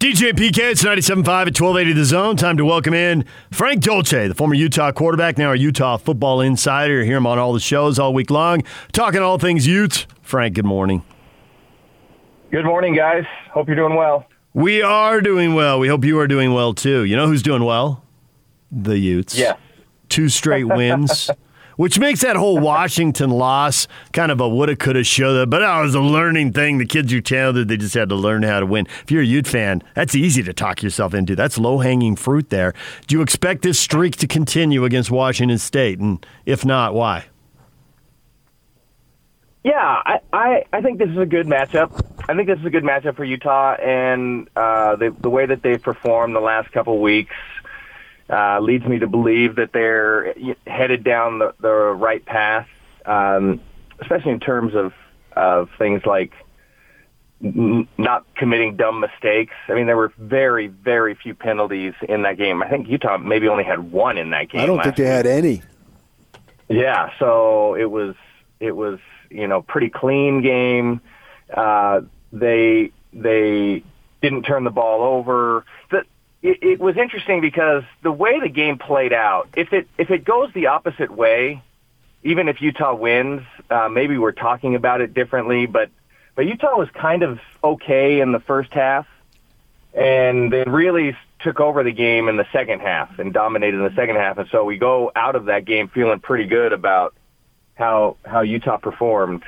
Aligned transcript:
DJ 0.00 0.32
PK, 0.32 0.70
it's 0.70 0.82
97.5 0.82 1.18
at 1.28 1.60
1280 1.60 1.92
The 1.92 2.04
Zone. 2.06 2.34
Time 2.34 2.56
to 2.56 2.64
welcome 2.64 2.94
in 2.94 3.22
Frank 3.50 3.82
Dolce, 3.82 4.28
the 4.28 4.34
former 4.34 4.54
Utah 4.54 4.92
quarterback, 4.92 5.36
now 5.36 5.52
a 5.52 5.56
Utah 5.56 5.98
football 5.98 6.40
insider. 6.40 7.00
You 7.00 7.04
hear 7.04 7.18
him 7.18 7.26
on 7.26 7.38
all 7.38 7.52
the 7.52 7.60
shows 7.60 7.98
all 7.98 8.14
week 8.14 8.30
long, 8.30 8.62
talking 8.92 9.20
all 9.20 9.36
things 9.38 9.66
Utes. 9.66 10.06
Frank, 10.22 10.54
good 10.54 10.64
morning. 10.64 11.04
Good 12.50 12.64
morning, 12.64 12.96
guys. 12.96 13.24
Hope 13.52 13.66
you're 13.66 13.76
doing 13.76 13.94
well. 13.94 14.24
We 14.54 14.80
are 14.80 15.20
doing 15.20 15.52
well. 15.52 15.78
We 15.78 15.88
hope 15.88 16.02
you 16.06 16.18
are 16.18 16.26
doing 16.26 16.54
well, 16.54 16.72
too. 16.72 17.04
You 17.04 17.14
know 17.14 17.26
who's 17.26 17.42
doing 17.42 17.64
well? 17.64 18.02
The 18.72 18.96
Utes. 18.96 19.36
Yes. 19.36 19.58
Two 20.08 20.30
straight 20.30 20.64
wins. 20.64 21.28
which 21.80 21.98
makes 21.98 22.20
that 22.20 22.36
whole 22.36 22.58
Washington 22.58 23.30
loss 23.30 23.88
kind 24.12 24.30
of 24.30 24.38
a 24.38 24.46
woulda, 24.46 24.76
coulda, 24.76 25.02
shoulda. 25.02 25.46
But 25.46 25.62
oh, 25.62 25.80
it 25.80 25.82
was 25.84 25.94
a 25.94 26.00
learning 26.00 26.52
thing. 26.52 26.76
The 26.76 26.84
kids 26.84 27.10
are 27.14 27.22
talented. 27.22 27.68
They 27.68 27.78
just 27.78 27.94
had 27.94 28.10
to 28.10 28.14
learn 28.14 28.42
how 28.42 28.60
to 28.60 28.66
win. 28.66 28.86
If 29.02 29.10
you're 29.10 29.22
a 29.22 29.26
Ute 29.26 29.46
fan, 29.46 29.82
that's 29.94 30.14
easy 30.14 30.42
to 30.42 30.52
talk 30.52 30.82
yourself 30.82 31.14
into. 31.14 31.34
That's 31.34 31.56
low 31.56 31.78
hanging 31.78 32.16
fruit 32.16 32.50
there. 32.50 32.74
Do 33.06 33.16
you 33.16 33.22
expect 33.22 33.62
this 33.62 33.80
streak 33.80 34.16
to 34.16 34.26
continue 34.26 34.84
against 34.84 35.10
Washington 35.10 35.56
State? 35.56 36.00
And 36.00 36.26
if 36.44 36.66
not, 36.66 36.92
why? 36.92 37.24
Yeah, 39.64 40.02
I, 40.04 40.20
I, 40.34 40.64
I 40.74 40.82
think 40.82 40.98
this 40.98 41.08
is 41.08 41.16
a 41.16 41.24
good 41.24 41.46
matchup. 41.46 42.04
I 42.28 42.34
think 42.34 42.46
this 42.46 42.58
is 42.58 42.66
a 42.66 42.70
good 42.70 42.84
matchup 42.84 43.16
for 43.16 43.24
Utah, 43.24 43.72
and 43.76 44.50
uh, 44.54 44.96
the 44.96 45.16
the 45.18 45.30
way 45.30 45.46
that 45.46 45.62
they've 45.62 45.82
performed 45.82 46.36
the 46.36 46.40
last 46.40 46.72
couple 46.72 46.98
weeks 47.00 47.34
uh, 48.30 48.60
leads 48.60 48.84
me 48.86 48.98
to 49.00 49.06
believe 49.06 49.56
that 49.56 49.72
they're 49.72 50.34
headed 50.66 51.04
down 51.04 51.38
the, 51.38 51.54
the 51.60 51.72
right 51.72 52.24
path, 52.24 52.68
um, 53.04 53.60
especially 54.00 54.32
in 54.32 54.40
terms 54.40 54.74
of 54.74 54.92
of 55.36 55.68
things 55.78 56.02
like 56.04 56.32
n- 57.42 57.88
not 57.96 58.24
committing 58.34 58.76
dumb 58.76 59.00
mistakes. 59.00 59.54
I 59.68 59.74
mean, 59.74 59.86
there 59.86 59.96
were 59.96 60.12
very, 60.18 60.66
very 60.66 61.14
few 61.14 61.34
penalties 61.34 61.94
in 62.08 62.22
that 62.22 62.36
game. 62.36 62.62
I 62.62 62.68
think 62.68 62.88
Utah 62.88 63.18
maybe 63.18 63.48
only 63.48 63.64
had 63.64 63.90
one 63.90 64.18
in 64.18 64.30
that 64.30 64.50
game. 64.50 64.60
I 64.60 64.66
don't 64.66 64.82
think 64.82 64.96
they 64.96 65.04
week. 65.04 65.12
had 65.12 65.26
any. 65.26 65.62
Yeah, 66.68 67.10
so 67.18 67.74
it 67.74 67.90
was 67.90 68.14
it 68.60 68.72
was 68.76 69.00
you 69.28 69.48
know 69.48 69.62
pretty 69.62 69.90
clean 69.90 70.42
game. 70.42 71.00
Uh, 71.52 72.02
they 72.32 72.92
they 73.12 73.82
didn't 74.22 74.42
turn 74.42 74.64
the 74.64 74.70
ball 74.70 75.02
over. 75.02 75.64
It, 76.42 76.58
it 76.62 76.80
was 76.80 76.96
interesting 76.96 77.40
because 77.40 77.82
the 78.02 78.12
way 78.12 78.40
the 78.40 78.48
game 78.48 78.78
played 78.78 79.12
out, 79.12 79.48
if 79.56 79.72
it 79.72 79.88
if 79.98 80.10
it 80.10 80.24
goes 80.24 80.50
the 80.54 80.68
opposite 80.68 81.10
way, 81.10 81.62
even 82.22 82.48
if 82.48 82.62
Utah 82.62 82.94
wins, 82.94 83.42
uh, 83.70 83.88
maybe 83.88 84.16
we're 84.16 84.32
talking 84.32 84.74
about 84.74 85.00
it 85.00 85.12
differently. 85.12 85.66
But 85.66 85.90
but 86.34 86.46
Utah 86.46 86.76
was 86.76 86.88
kind 86.94 87.22
of 87.22 87.40
okay 87.62 88.20
in 88.20 88.32
the 88.32 88.40
first 88.40 88.72
half, 88.72 89.06
and 89.92 90.50
then 90.50 90.70
really 90.70 91.16
took 91.40 91.60
over 91.60 91.82
the 91.82 91.92
game 91.92 92.28
in 92.28 92.36
the 92.36 92.46
second 92.52 92.80
half 92.80 93.18
and 93.18 93.32
dominated 93.32 93.76
in 93.76 93.84
the 93.84 93.94
second 93.94 94.16
half. 94.16 94.38
And 94.38 94.48
so 94.50 94.64
we 94.64 94.78
go 94.78 95.10
out 95.14 95.36
of 95.36 95.46
that 95.46 95.64
game 95.64 95.88
feeling 95.88 96.20
pretty 96.20 96.46
good 96.46 96.72
about 96.72 97.14
how 97.74 98.16
how 98.24 98.40
Utah 98.40 98.78
performed. 98.78 99.42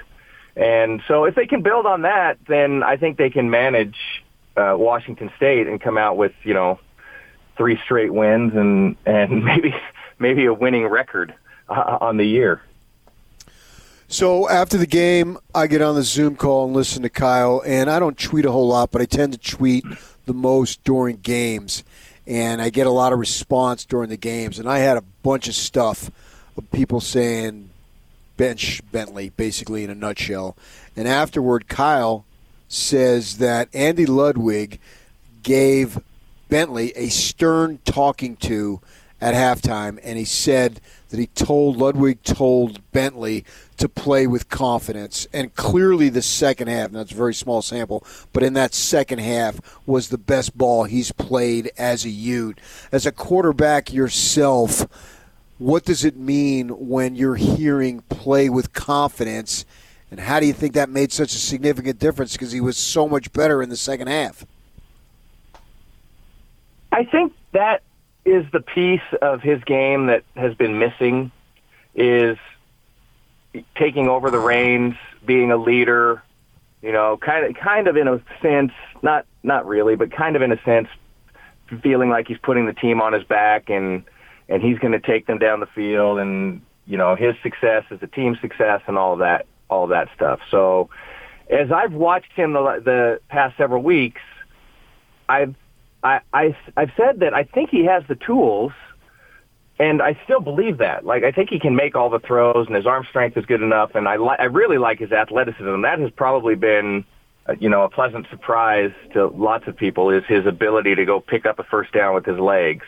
And 0.57 1.03
so 1.09 1.25
if 1.25 1.35
they 1.35 1.47
can 1.47 1.63
build 1.63 1.87
on 1.87 2.03
that, 2.03 2.39
then 2.47 2.83
I 2.83 2.97
think 2.97 3.17
they 3.17 3.31
can 3.31 3.51
manage 3.51 3.97
uh, 4.57 4.75
Washington 4.77 5.31
State 5.37 5.67
and 5.67 5.81
come 5.81 5.99
out 5.99 6.17
with 6.17 6.33
you 6.43 6.55
know 6.55 6.79
three 7.57 7.79
straight 7.85 8.13
wins 8.13 8.55
and 8.55 8.97
and 9.07 9.45
maybe 9.45 9.75
maybe 10.19 10.47
a 10.47 10.55
winning 10.55 10.87
record 10.87 11.35
uh, 11.69 11.99
on 12.01 12.17
the 12.17 12.25
year. 12.25 12.63
So 14.09 14.47
after 14.49 14.77
the 14.77 14.87
game, 14.87 15.39
I 15.55 15.67
get 15.67 15.81
on 15.81 15.95
the 15.95 16.03
Zoom 16.03 16.37
call 16.37 16.67
and 16.67 16.75
listen 16.75 17.03
to 17.03 17.09
Kyle, 17.09 17.63
and 17.65 17.89
I 17.89 17.99
don't 17.99 18.19
tweet 18.19 18.45
a 18.45 18.53
whole 18.53 18.69
lot, 18.69 18.91
but 18.91 19.01
I 19.01 19.07
tend 19.07 19.33
to 19.33 19.39
tweet 19.39 19.87
the 20.27 20.35
most 20.35 20.85
during 20.85 21.17
games, 21.17 21.83
and 22.27 22.61
I 22.61 22.69
get 22.69 22.87
a 22.87 22.91
lot 22.91 23.15
of 23.15 23.19
response 23.19 23.87
during 23.87 24.11
the 24.11 24.19
games. 24.19 24.59
And 24.59 24.69
I 24.69 24.81
had 24.81 24.99
a 24.99 25.03
bunch 25.23 25.49
of 25.49 25.55
stuff 25.55 26.11
of 26.59 26.71
people 26.73 27.01
saying 27.01 27.71
bench 28.37 28.83
Bentley, 28.93 29.31
basically 29.31 29.83
in 29.83 29.89
a 29.89 29.95
nutshell. 29.95 30.59
And 30.95 31.09
afterward, 31.09 31.69
Kyle 31.69 32.27
says 32.73 33.39
that 33.39 33.69
Andy 33.75 34.07
Ludwig 34.07 34.81
gave 35.43 36.01
Bentley 36.49 36.93
a 36.97 37.09
stern 37.09 37.79
talking 37.85 38.37
to 38.37 38.81
at 39.21 39.35
halftime, 39.35 39.99
and 40.03 40.19
he 40.19 40.25
said 40.25 40.81
that 41.11 41.21
he 41.21 41.27
told 41.29 41.77
Ludwig 41.77 42.23
told 42.23 42.81
Bentley 42.91 43.45
to 43.77 43.89
play 43.89 44.27
with 44.27 44.49
confidence. 44.49 45.29
And 45.33 45.55
clearly, 45.55 46.09
the 46.09 46.23
second 46.23 46.69
half, 46.69 46.89
and 46.89 46.97
that's 46.97 47.13
a 47.13 47.17
very 47.17 47.35
small 47.35 47.63
sample, 47.63 48.05
but 48.33 48.43
in 48.43 48.55
that 48.55 48.75
second 48.75 49.21
half 49.21 49.61
was 49.87 50.09
the 50.09 50.19
best 50.19 50.57
ball 50.57 50.85
he's 50.85 51.13
played 51.13 51.71
as 51.77 52.05
a 52.05 52.11
Ute. 52.11 52.59
As 52.91 53.07
a 53.07 53.13
quarterback 53.13 53.93
yourself, 53.93 54.87
what 55.59 55.85
does 55.85 56.05
it 56.05 56.17
mean 56.17 56.71
when 56.71 57.15
you're 57.15 57.37
hearing 57.37 58.01
play 58.09 58.49
with 58.49 58.73
confidence? 58.73 59.65
And 60.13 60.21
how 60.21 60.41
do 60.41 60.47
you 60.47 60.53
think 60.53 60.75
that 60.75 60.91
made 60.91 61.11
such 61.11 61.33
a 61.33 61.39
significant 61.39 61.99
difference? 61.99 62.33
Because 62.35 62.53
he 62.53 62.61
was 62.61 62.77
so 62.77 63.09
much 63.09 63.33
better 63.33 63.63
in 63.63 63.71
the 63.71 63.79
second 63.79 64.09
half. 64.09 64.45
I 66.93 67.05
think 67.05 67.33
that 67.53 67.81
is 68.27 68.45
the 68.53 68.61
piece 68.61 69.01
of 69.23 69.41
his 69.41 69.65
game 69.65 70.09
that 70.09 70.23
has 70.37 70.55
been 70.55 70.79
missing 70.79 71.33
is 71.95 72.37
taking 73.75 74.07
over 74.07 74.31
the 74.31 74.39
reins, 74.39 74.97
being 75.25 75.51
a 75.51 75.57
leader, 75.57 76.23
you 76.83 76.93
know, 76.93 77.17
kind 77.17 77.47
of 77.47 77.55
kind 77.55 77.89
of 77.89 77.97
in 77.97 78.07
a 78.07 78.21
sense, 78.43 78.73
not 79.01 79.25
not 79.43 79.67
really, 79.67 79.97
but 79.97 80.13
kind 80.13 80.37
of 80.37 80.43
in 80.43 80.53
a 80.53 80.63
sense 80.63 80.89
feeling 81.83 82.11
like 82.11 82.29
he's 82.29 82.37
putting 82.43 82.67
the 82.67 82.75
team 82.75 83.01
on 83.01 83.15
his 83.15 83.25
back 83.25 83.71
and 83.71 84.05
and 84.51 84.63
he's 84.63 84.79
going 84.79 84.93
to 84.93 85.01
take 85.01 85.27
them 85.27 85.39
down 85.39 85.61
the 85.61 85.67
field 85.75 86.19
and 86.19 86.61
you 86.87 86.99
know, 86.99 87.15
his 87.15 87.35
success 87.43 87.85
is 87.91 87.99
the 88.01 88.09
team's 88.09 88.39
success 88.43 88.83
and 88.87 88.99
all 88.99 89.15
of 89.15 89.21
that 89.21 89.47
all 89.69 89.87
that 89.89 90.09
stuff. 90.15 90.41
So 90.51 90.91
as 91.51 91.71
I've 91.71 91.93
watched 91.93 92.33
him 92.33 92.53
the 92.53 92.83
the 92.85 93.21
past 93.29 93.57
several 93.57 93.83
weeks, 93.83 94.21
I've 95.29 95.55
I, 96.03 96.21
I 96.33 96.57
I've 96.77 96.91
said 96.97 97.21
that 97.21 97.35
I 97.35 97.45
think 97.45 97.71
he 97.71 97.85
has 97.85 98.03
the 98.09 98.15
tools, 98.15 98.73
and 99.79 100.03
I 100.03 100.19
still 100.25 100.41
believe 100.41 100.79
that. 100.79 101.05
Like 101.05 101.25
I 101.25 101.31
think 101.31 101.51
he 101.51 101.59
can 101.59 101.77
make 101.77 101.95
all 101.95 102.11
the 102.11 102.21
throws, 102.21 102.67
and 102.67 102.77
his 102.77 102.87
arm 102.87 103.07
strength 103.09 103.37
is 103.37 103.45
good 103.47 103.63
enough. 103.63 103.95
And 103.95 104.09
I 104.09 104.17
li- 104.17 104.37
I 104.39 104.45
really 104.45 104.79
like 104.79 104.99
his 104.99 105.13
athleticism. 105.13 105.83
That 105.83 105.99
has 105.99 106.11
probably 106.11 106.55
been, 106.55 107.05
uh, 107.47 107.55
you 107.61 107.69
know, 107.69 107.83
a 107.83 107.91
pleasant 107.91 108.27
surprise 108.31 108.93
to 109.13 109.27
lots 109.27 109.67
of 109.69 109.77
people 109.77 110.11
is 110.11 110.25
his 110.27 110.47
ability 110.47 110.95
to 110.95 111.05
go 111.05 111.21
pick 111.21 111.47
up 111.47 111.59
a 111.59 111.65
first 111.65 111.93
down 111.93 112.15
with 112.15 112.25
his 112.25 112.39
legs. 112.39 112.87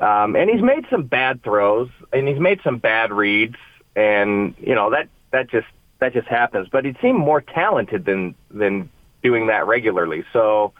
Um, 0.00 0.34
and 0.34 0.50
he's 0.50 0.62
made 0.62 0.86
some 0.90 1.04
bad 1.04 1.42
throws, 1.44 1.88
and 2.12 2.26
he's 2.26 2.40
made 2.40 2.60
some 2.64 2.78
bad 2.78 3.12
reads, 3.12 3.56
and 3.94 4.54
you 4.58 4.74
know 4.74 4.90
that 4.90 5.08
that 5.34 5.50
just 5.50 5.66
that 5.98 6.12
just 6.12 6.28
happens. 6.28 6.68
But 6.70 6.84
he 6.84 6.96
seemed 7.02 7.18
more 7.18 7.40
talented 7.40 8.04
than 8.04 8.34
than 8.50 8.88
doing 9.22 9.48
that 9.48 9.66
regularly. 9.66 10.24
So 10.32 10.72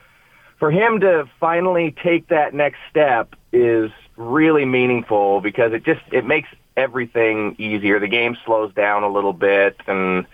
for 0.59 0.71
him 0.71 1.01
to 1.01 1.29
finally 1.41 1.95
take 2.03 2.29
that 2.29 2.55
next 2.55 2.79
step 2.89 3.35
is 3.53 3.91
really 4.17 4.65
meaningful 4.65 5.41
because 5.41 5.73
it 5.73 5.85
just 5.85 6.01
it 6.13 6.25
makes 6.25 6.49
everything 6.77 7.57
easier. 7.59 7.99
The 7.99 8.09
game 8.09 8.37
slows 8.45 8.73
down 8.75 9.03
a 9.03 9.09
little 9.09 9.33
bit, 9.33 9.77
and 9.87 10.27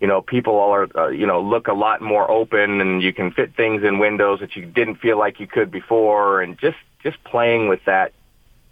you 0.00 0.06
know 0.06 0.22
people 0.22 0.54
all 0.54 0.72
are 0.72 0.88
uh, 0.96 1.08
you 1.08 1.26
know 1.26 1.40
look 1.42 1.68
a 1.68 1.74
lot 1.74 2.00
more 2.00 2.30
open, 2.30 2.80
and 2.80 3.02
you 3.02 3.12
can 3.12 3.30
fit 3.30 3.54
things 3.54 3.84
in 3.84 3.98
windows 3.98 4.40
that 4.40 4.56
you 4.56 4.64
didn't 4.64 4.96
feel 4.96 5.18
like 5.18 5.40
you 5.40 5.46
could 5.46 5.70
before, 5.70 6.40
and 6.40 6.58
just 6.58 6.78
just 7.02 7.22
playing 7.24 7.68
with 7.68 7.84
that 7.84 8.12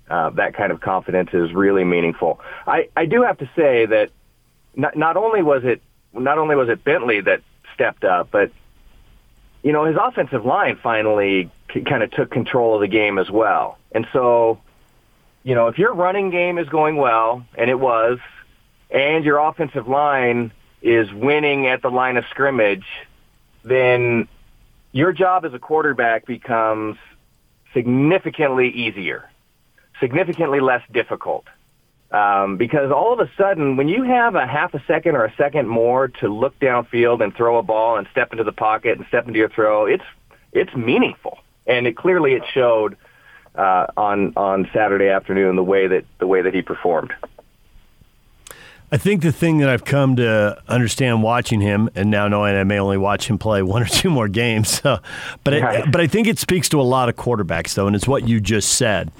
uh, 0.08 0.30
that 0.30 0.54
kind 0.54 0.72
of 0.72 0.80
confidence 0.80 1.30
is 1.32 1.52
really 1.52 1.84
meaningful. 1.84 2.40
I 2.66 2.88
I 2.96 3.04
do 3.06 3.22
have 3.22 3.38
to 3.38 3.50
say 3.54 3.86
that 3.86 4.10
not 4.76 4.96
not 4.96 5.16
only 5.16 5.42
was 5.42 5.64
it 5.64 5.82
not 6.12 6.38
only 6.38 6.54
was 6.54 6.68
it 6.68 6.84
Bentley 6.84 7.20
that 7.20 7.40
stepped 7.74 8.04
up, 8.04 8.28
but 8.30 8.50
you 9.62 9.72
know, 9.72 9.84
his 9.84 9.96
offensive 10.00 10.44
line 10.44 10.76
finally 10.76 11.50
kind 11.86 12.02
of 12.02 12.10
took 12.12 12.30
control 12.30 12.76
of 12.76 12.80
the 12.80 12.86
game 12.86 13.18
as 13.18 13.28
well. 13.28 13.78
And 13.90 14.06
so, 14.12 14.60
you 15.42 15.56
know, 15.56 15.66
if 15.66 15.78
your 15.78 15.92
running 15.92 16.30
game 16.30 16.58
is 16.58 16.68
going 16.68 16.96
well, 16.96 17.44
and 17.56 17.68
it 17.68 17.78
was, 17.78 18.18
and 18.90 19.24
your 19.24 19.38
offensive 19.38 19.88
line 19.88 20.52
is 20.82 21.12
winning 21.12 21.66
at 21.66 21.82
the 21.82 21.90
line 21.90 22.16
of 22.16 22.24
scrimmage, 22.30 22.86
then 23.64 24.28
your 24.92 25.12
job 25.12 25.44
as 25.44 25.52
a 25.52 25.58
quarterback 25.58 26.26
becomes 26.26 26.96
significantly 27.74 28.68
easier, 28.68 29.28
significantly 29.98 30.60
less 30.60 30.82
difficult. 30.92 31.44
Um, 32.12 32.56
because 32.56 32.92
all 32.92 33.12
of 33.12 33.18
a 33.18 33.30
sudden, 33.36 33.76
when 33.76 33.88
you 33.88 34.04
have 34.04 34.36
a 34.36 34.46
half 34.46 34.74
a 34.74 34.82
second 34.86 35.16
or 35.16 35.24
a 35.24 35.34
second 35.36 35.66
more 35.66 36.08
to 36.08 36.28
look 36.28 36.58
downfield 36.60 37.22
and 37.22 37.34
throw 37.34 37.58
a 37.58 37.62
ball 37.62 37.98
and 37.98 38.06
step 38.12 38.32
into 38.32 38.44
the 38.44 38.52
pocket 38.52 38.96
and 38.96 39.06
step 39.08 39.26
into 39.26 39.38
your 39.38 39.48
throw, 39.48 39.86
it's 39.86 40.04
it's 40.52 40.74
meaningful, 40.74 41.38
and 41.66 41.86
it 41.86 41.96
clearly 41.96 42.34
it 42.34 42.44
showed 42.54 42.96
uh, 43.56 43.86
on 43.96 44.34
on 44.36 44.70
Saturday 44.72 45.08
afternoon 45.08 45.56
the 45.56 45.64
way 45.64 45.88
that 45.88 46.04
the 46.18 46.26
way 46.26 46.42
that 46.42 46.54
he 46.54 46.62
performed. 46.62 47.12
I 48.92 48.98
think 48.98 49.22
the 49.22 49.32
thing 49.32 49.58
that 49.58 49.68
I've 49.68 49.84
come 49.84 50.14
to 50.16 50.62
understand 50.68 51.24
watching 51.24 51.60
him, 51.60 51.90
and 51.96 52.08
now 52.08 52.28
knowing 52.28 52.54
I 52.54 52.62
may 52.62 52.78
only 52.78 52.98
watch 52.98 53.28
him 53.28 53.36
play 53.36 53.62
one 53.64 53.82
or 53.82 53.86
two 53.86 54.10
more 54.10 54.28
games, 54.28 54.80
so, 54.80 55.00
but 55.42 55.60
right. 55.60 55.84
I, 55.84 55.90
but 55.90 56.00
I 56.00 56.06
think 56.06 56.28
it 56.28 56.38
speaks 56.38 56.68
to 56.68 56.80
a 56.80 56.82
lot 56.82 57.08
of 57.08 57.16
quarterbacks 57.16 57.74
though, 57.74 57.86
and 57.86 57.96
it's 57.96 58.06
what 58.06 58.28
you 58.28 58.40
just 58.40 58.74
said. 58.74 59.10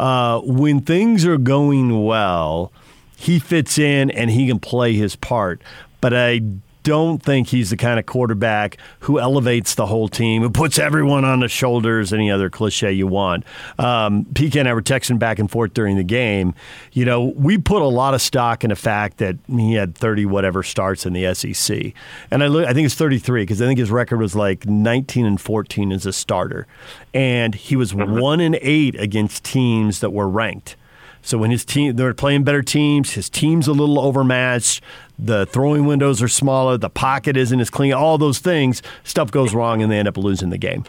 Uh, 0.00 0.40
when 0.44 0.80
things 0.80 1.26
are 1.26 1.36
going 1.36 2.06
well, 2.06 2.72
he 3.18 3.38
fits 3.38 3.78
in 3.78 4.10
and 4.10 4.30
he 4.30 4.46
can 4.46 4.58
play 4.58 4.94
his 4.94 5.14
part. 5.14 5.60
But 6.00 6.14
I 6.14 6.40
don't 6.82 7.22
think 7.22 7.48
he's 7.48 7.70
the 7.70 7.76
kind 7.76 7.98
of 7.98 8.06
quarterback 8.06 8.78
who 9.00 9.18
elevates 9.18 9.74
the 9.74 9.86
whole 9.86 10.08
team, 10.08 10.42
who 10.42 10.50
puts 10.50 10.78
everyone 10.78 11.24
on 11.24 11.40
the 11.40 11.48
shoulders, 11.48 12.12
any 12.12 12.30
other 12.30 12.50
cliche 12.50 12.92
you 12.92 13.06
want. 13.06 13.44
Um, 13.78 14.24
PK 14.26 14.60
and 14.60 14.68
I 14.68 14.74
were 14.74 14.82
texting 14.82 15.18
back 15.18 15.38
and 15.38 15.50
forth 15.50 15.74
during 15.74 15.96
the 15.96 16.04
game. 16.04 16.54
You 16.92 17.04
know, 17.04 17.24
we 17.24 17.58
put 17.58 17.82
a 17.82 17.86
lot 17.86 18.14
of 18.14 18.22
stock 18.22 18.64
in 18.64 18.70
the 18.70 18.76
fact 18.76 19.18
that 19.18 19.36
he 19.48 19.74
had 19.74 19.94
30 19.94 20.26
whatever 20.26 20.62
starts 20.62 21.06
in 21.06 21.12
the 21.12 21.34
SEC. 21.34 21.92
And 22.30 22.42
I, 22.42 22.46
look, 22.46 22.66
I 22.66 22.72
think 22.72 22.86
it's 22.86 22.94
33 22.94 23.42
because 23.42 23.60
I 23.60 23.66
think 23.66 23.78
his 23.78 23.90
record 23.90 24.18
was 24.18 24.34
like 24.34 24.66
19 24.66 25.26
and 25.26 25.40
14 25.40 25.92
as 25.92 26.06
a 26.06 26.12
starter. 26.12 26.66
And 27.12 27.54
he 27.54 27.76
was 27.76 27.92
mm-hmm. 27.92 28.18
1 28.18 28.40
and 28.40 28.58
8 28.60 29.00
against 29.00 29.44
teams 29.44 30.00
that 30.00 30.10
were 30.10 30.28
ranked. 30.28 30.76
So 31.22 31.38
when 31.38 31.50
his 31.50 31.64
team 31.64 31.96
they're 31.96 32.14
playing 32.14 32.44
better 32.44 32.62
teams, 32.62 33.12
his 33.12 33.28
team's 33.28 33.68
a 33.68 33.72
little 33.72 34.00
overmatched, 34.00 34.82
the 35.18 35.46
throwing 35.46 35.86
windows 35.86 36.22
are 36.22 36.28
smaller, 36.28 36.78
the 36.78 36.90
pocket 36.90 37.36
isn't 37.36 37.60
as 37.60 37.70
clean, 37.70 37.92
all 37.92 38.18
those 38.18 38.38
things, 38.38 38.82
stuff 39.04 39.30
goes 39.30 39.54
wrong 39.54 39.82
and 39.82 39.92
they 39.92 39.98
end 39.98 40.08
up 40.08 40.16
losing 40.16 40.50
the 40.50 40.58
game. 40.58 40.84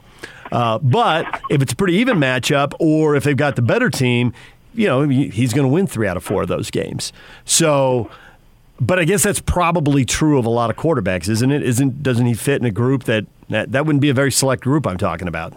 Uh, 0.51 0.79
but 0.79 1.41
if 1.49 1.61
it's 1.61 1.73
a 1.73 1.75
pretty 1.75 1.95
even 1.95 2.17
matchup, 2.17 2.73
or 2.79 3.15
if 3.15 3.23
they've 3.23 3.37
got 3.37 3.55
the 3.55 3.61
better 3.61 3.89
team, 3.89 4.33
you 4.73 4.87
know 4.87 5.07
he's 5.07 5.53
going 5.53 5.67
to 5.67 5.73
win 5.73 5.87
three 5.87 6.07
out 6.07 6.17
of 6.17 6.23
four 6.23 6.41
of 6.43 6.47
those 6.47 6.71
games. 6.71 7.13
So. 7.45 8.09
But 8.83 8.97
I 8.97 9.03
guess 9.03 9.21
that's 9.21 9.39
probably 9.39 10.05
true 10.05 10.39
of 10.39 10.45
a 10.47 10.49
lot 10.49 10.71
of 10.71 10.75
quarterbacks, 10.75 11.29
isn't 11.29 11.51
it? 11.51 11.61
Isn't 11.61 12.01
doesn't 12.01 12.25
he 12.25 12.33
fit 12.33 12.59
in 12.59 12.65
a 12.65 12.71
group 12.71 13.03
that 13.03 13.27
that, 13.49 13.73
that 13.73 13.85
wouldn't 13.85 14.01
be 14.01 14.09
a 14.09 14.13
very 14.15 14.31
select 14.31 14.63
group 14.63 14.87
I'm 14.87 14.97
talking 14.97 15.27
about? 15.27 15.53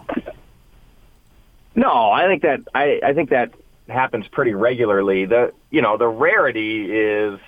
No, 1.73 2.11
I 2.11 2.27
think 2.27 2.43
that 2.43 2.59
I, 2.75 2.99
I 3.03 3.13
think 3.13 3.31
that 3.31 3.51
happens 3.87 4.27
pretty 4.27 4.53
regularly. 4.53 5.25
The 5.25 5.53
you 5.69 5.81
know 5.81 5.97
the 5.97 6.07
rarity 6.07 6.85
is 6.91 7.39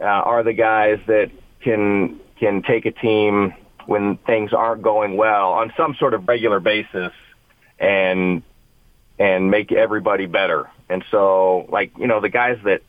uh, 0.00 0.04
are 0.04 0.42
the 0.42 0.52
guys 0.52 1.00
that 1.06 1.30
can 1.60 2.20
can 2.38 2.62
take 2.62 2.86
a 2.86 2.90
team 2.90 3.54
when 3.86 4.16
things 4.18 4.52
aren't 4.52 4.82
going 4.82 5.16
well 5.16 5.52
on 5.52 5.72
some 5.76 5.94
sort 5.94 6.14
of 6.14 6.28
regular 6.28 6.60
basis 6.60 7.12
and 7.78 8.42
and 9.18 9.50
make 9.50 9.72
everybody 9.72 10.26
better. 10.26 10.70
And 10.88 11.04
so 11.10 11.66
like 11.68 11.96
you 11.98 12.06
know 12.06 12.20
the 12.20 12.28
guys 12.28 12.58
that 12.64 12.82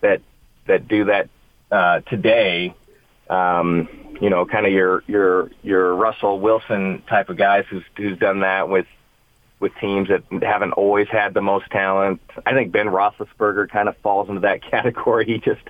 that 0.00 0.20
that 0.66 0.88
do 0.88 1.04
that 1.04 1.28
uh, 1.70 2.00
today. 2.00 2.74
Um, 3.30 3.88
you 4.20 4.30
know, 4.30 4.44
kind 4.44 4.66
of 4.66 4.72
your 4.72 5.02
your 5.06 5.50
your 5.62 5.94
Russell 5.94 6.38
Wilson 6.38 7.02
type 7.08 7.28
of 7.28 7.36
guys 7.36 7.64
who's 7.70 7.82
who's 7.96 8.18
done 8.18 8.40
that 8.40 8.68
with 8.68 8.86
with 9.62 9.72
teams 9.80 10.08
that 10.08 10.22
haven't 10.42 10.72
always 10.72 11.08
had 11.08 11.32
the 11.32 11.40
most 11.40 11.70
talent. 11.70 12.20
I 12.44 12.52
think 12.52 12.72
Ben 12.72 12.88
Roethlisberger 12.88 13.70
kind 13.70 13.88
of 13.88 13.96
falls 13.98 14.28
into 14.28 14.42
that 14.42 14.62
category. 14.70 15.24
He 15.24 15.38
just 15.38 15.62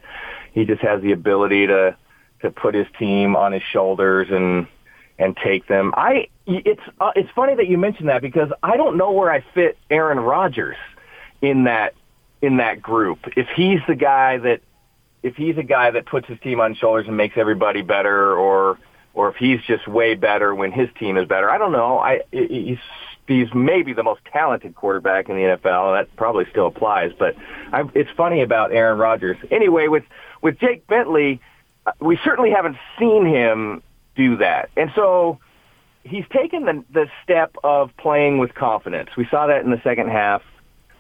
he 0.53 0.65
just 0.65 0.81
has 0.81 1.03
the 1.03 1.13
ability 1.13 1.69
to 1.69 1.97
to 2.41 2.51
put 2.51 2.75
his 2.75 2.87
team 2.99 3.37
on 3.37 3.53
his 3.53 3.63
shoulders 3.63 4.29
and 4.31 4.67
and 5.19 5.37
take 5.37 5.69
them. 5.69 5.93
I 5.97 6.29
it's 6.47 6.81
uh, 7.01 7.13
it's 7.15 7.31
funny 7.37 7.55
that 7.55 7.69
you 7.69 7.79
mentioned 7.79 8.09
that 8.09 8.23
because 8.23 8.51
I 8.63 8.77
don't 8.77 8.97
know 8.97 9.13
where 9.13 9.31
I 9.31 9.45
fit 9.55 9.79
Aaron 9.91 10.19
Rodgers 10.19 10.79
in 11.41 11.65
that 11.65 11.95
in 12.41 12.57
that 12.57 12.83
group. 12.83 13.19
If 13.37 13.49
he's 13.55 13.81
the 13.87 13.95
guy 13.95 14.39
that 14.39 14.61
if 15.23 15.37
he's 15.37 15.57
a 15.57 15.63
guy 15.63 15.91
that 15.93 16.07
puts 16.07 16.27
his 16.27 16.41
team 16.41 16.61
on 16.61 16.75
shoulders 16.75 17.07
and 17.07 17.17
makes 17.17 17.37
everybody 17.37 17.83
better 17.83 18.35
or 18.35 18.79
or 19.15 19.29
if 19.29 19.37
he's 19.37 19.61
just 19.67 19.87
way 19.87 20.15
better 20.15 20.55
when 20.55 20.73
his 20.73 20.89
team 20.99 21.17
is 21.17 21.27
better. 21.29 21.51
I 21.51 21.59
don't 21.59 21.73
know. 21.73 21.99
I 21.99 22.23
he's 22.31 22.79
he's 23.27 23.49
maybe 23.55 23.93
the 23.93 24.03
most 24.03 24.21
talented 24.33 24.75
quarterback 24.75 25.29
in 25.29 25.37
the 25.37 25.43
NFL. 25.43 25.97
and 25.97 26.07
That 26.07 26.17
probably 26.17 26.47
still 26.51 26.67
applies, 26.67 27.13
but 27.19 27.37
I, 27.73 27.85
it's 27.95 28.11
funny 28.17 28.43
about 28.43 28.73
Aaron 28.73 28.99
Rodgers. 28.99 29.37
Anyway, 29.51 29.89
with 29.89 30.05
with 30.41 30.59
Jake 30.59 30.87
Bentley, 30.87 31.41
uh, 31.87 31.93
we 32.01 32.19
certainly 32.25 32.51
haven't 32.51 32.77
seen 32.99 33.27
him 33.27 33.83
do 34.17 34.37
that, 34.39 34.71
and 34.77 34.91
so 34.95 35.39
he's 36.05 36.25
taken 36.33 36.65
the 36.65 36.85
the 36.93 37.07
step 37.23 37.55
of 37.63 37.91
playing 37.97 38.39
with 38.39 38.55
confidence. 38.55 39.11
We 39.17 39.27
saw 39.31 39.47
that 39.47 39.65
in 39.65 39.71
the 39.71 39.81
second 39.83 40.11
half 40.11 40.43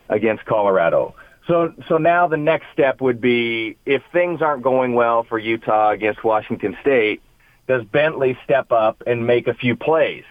against 0.08 0.44
Colorado. 0.44 1.14
So 1.48 1.74
so 1.88 1.98
now 1.98 2.28
the 2.28 2.36
next 2.36 2.66
step 2.72 3.00
would 3.00 3.20
be 3.20 3.76
if 3.84 4.02
things 4.12 4.42
aren't 4.42 4.62
going 4.62 4.94
well 4.94 5.24
for 5.24 5.38
Utah 5.38 5.90
against 5.90 6.22
Washington 6.22 6.76
State, 6.80 7.20
does 7.66 7.84
Bentley 7.84 8.38
step 8.44 8.72
up 8.72 9.02
and 9.06 9.26
make 9.26 9.46
a 9.46 9.54
few 9.54 9.76
plays? 9.76 10.24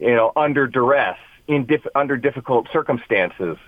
you 0.00 0.14
know, 0.14 0.32
under 0.34 0.66
duress, 0.66 1.18
in 1.46 1.66
diff- 1.66 1.86
under 1.94 2.16
difficult 2.16 2.68
circumstances, 2.72 3.58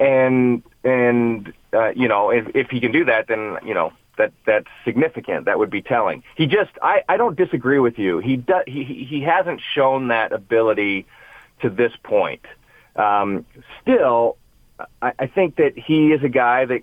and 0.00 0.62
and 0.82 1.52
uh, 1.72 1.90
you 1.90 2.08
know, 2.08 2.30
if, 2.30 2.48
if 2.56 2.70
he 2.70 2.80
can 2.80 2.90
do 2.90 3.04
that, 3.04 3.28
then 3.28 3.58
you 3.64 3.74
know 3.74 3.92
that 4.16 4.32
that's 4.46 4.66
significant. 4.84 5.44
That 5.44 5.58
would 5.58 5.70
be 5.70 5.82
telling. 5.82 6.24
He 6.34 6.46
just, 6.46 6.70
I, 6.82 7.02
I 7.08 7.16
don't 7.18 7.36
disagree 7.36 7.78
with 7.78 7.98
you. 7.98 8.18
He 8.18 8.36
does, 8.36 8.64
he 8.66 8.84
he 8.84 9.20
hasn't 9.20 9.60
shown 9.74 10.08
that 10.08 10.32
ability 10.32 11.06
to 11.60 11.68
this 11.68 11.92
point. 12.02 12.42
Um, 12.96 13.44
still, 13.82 14.36
I, 15.00 15.12
I 15.18 15.26
think 15.26 15.56
that 15.56 15.76
he 15.76 16.12
is 16.12 16.22
a 16.24 16.28
guy 16.28 16.64
that 16.64 16.80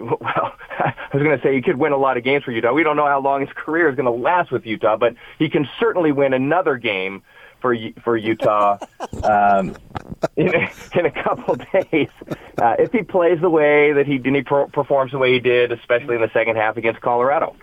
well, 0.20 0.52
I 0.78 0.94
was 1.12 1.22
going 1.22 1.36
to 1.36 1.42
say 1.42 1.54
he 1.54 1.62
could 1.62 1.78
win 1.78 1.92
a 1.92 1.96
lot 1.96 2.16
of 2.16 2.24
games 2.24 2.44
for 2.44 2.52
Utah. 2.52 2.72
We 2.72 2.82
don't 2.82 2.96
know 2.96 3.06
how 3.06 3.20
long 3.20 3.40
his 3.40 3.50
career 3.54 3.88
is 3.88 3.96
going 3.96 4.06
to 4.06 4.10
last 4.10 4.50
with 4.50 4.66
Utah, 4.66 4.96
but 4.96 5.14
he 5.38 5.48
can 5.48 5.68
certainly 5.78 6.12
win 6.12 6.32
another 6.32 6.76
game 6.76 7.22
for 7.60 7.74
for 8.04 8.16
Utah 8.16 8.78
um, 9.22 9.76
in, 10.36 10.54
a, 10.54 10.70
in 10.98 11.06
a 11.06 11.10
couple 11.10 11.56
days 11.72 12.08
uh, 12.58 12.76
if 12.78 12.92
he 12.92 13.02
plays 13.02 13.40
the 13.40 13.50
way 13.50 13.92
that 13.92 14.06
he 14.06 14.18
did, 14.18 14.34
he 14.34 14.42
performs 14.42 15.12
the 15.12 15.18
way 15.18 15.32
he 15.32 15.40
did, 15.40 15.72
especially 15.72 16.16
in 16.16 16.20
the 16.20 16.30
second 16.32 16.56
half 16.56 16.76
against 16.76 17.00
Colorado. 17.00 17.56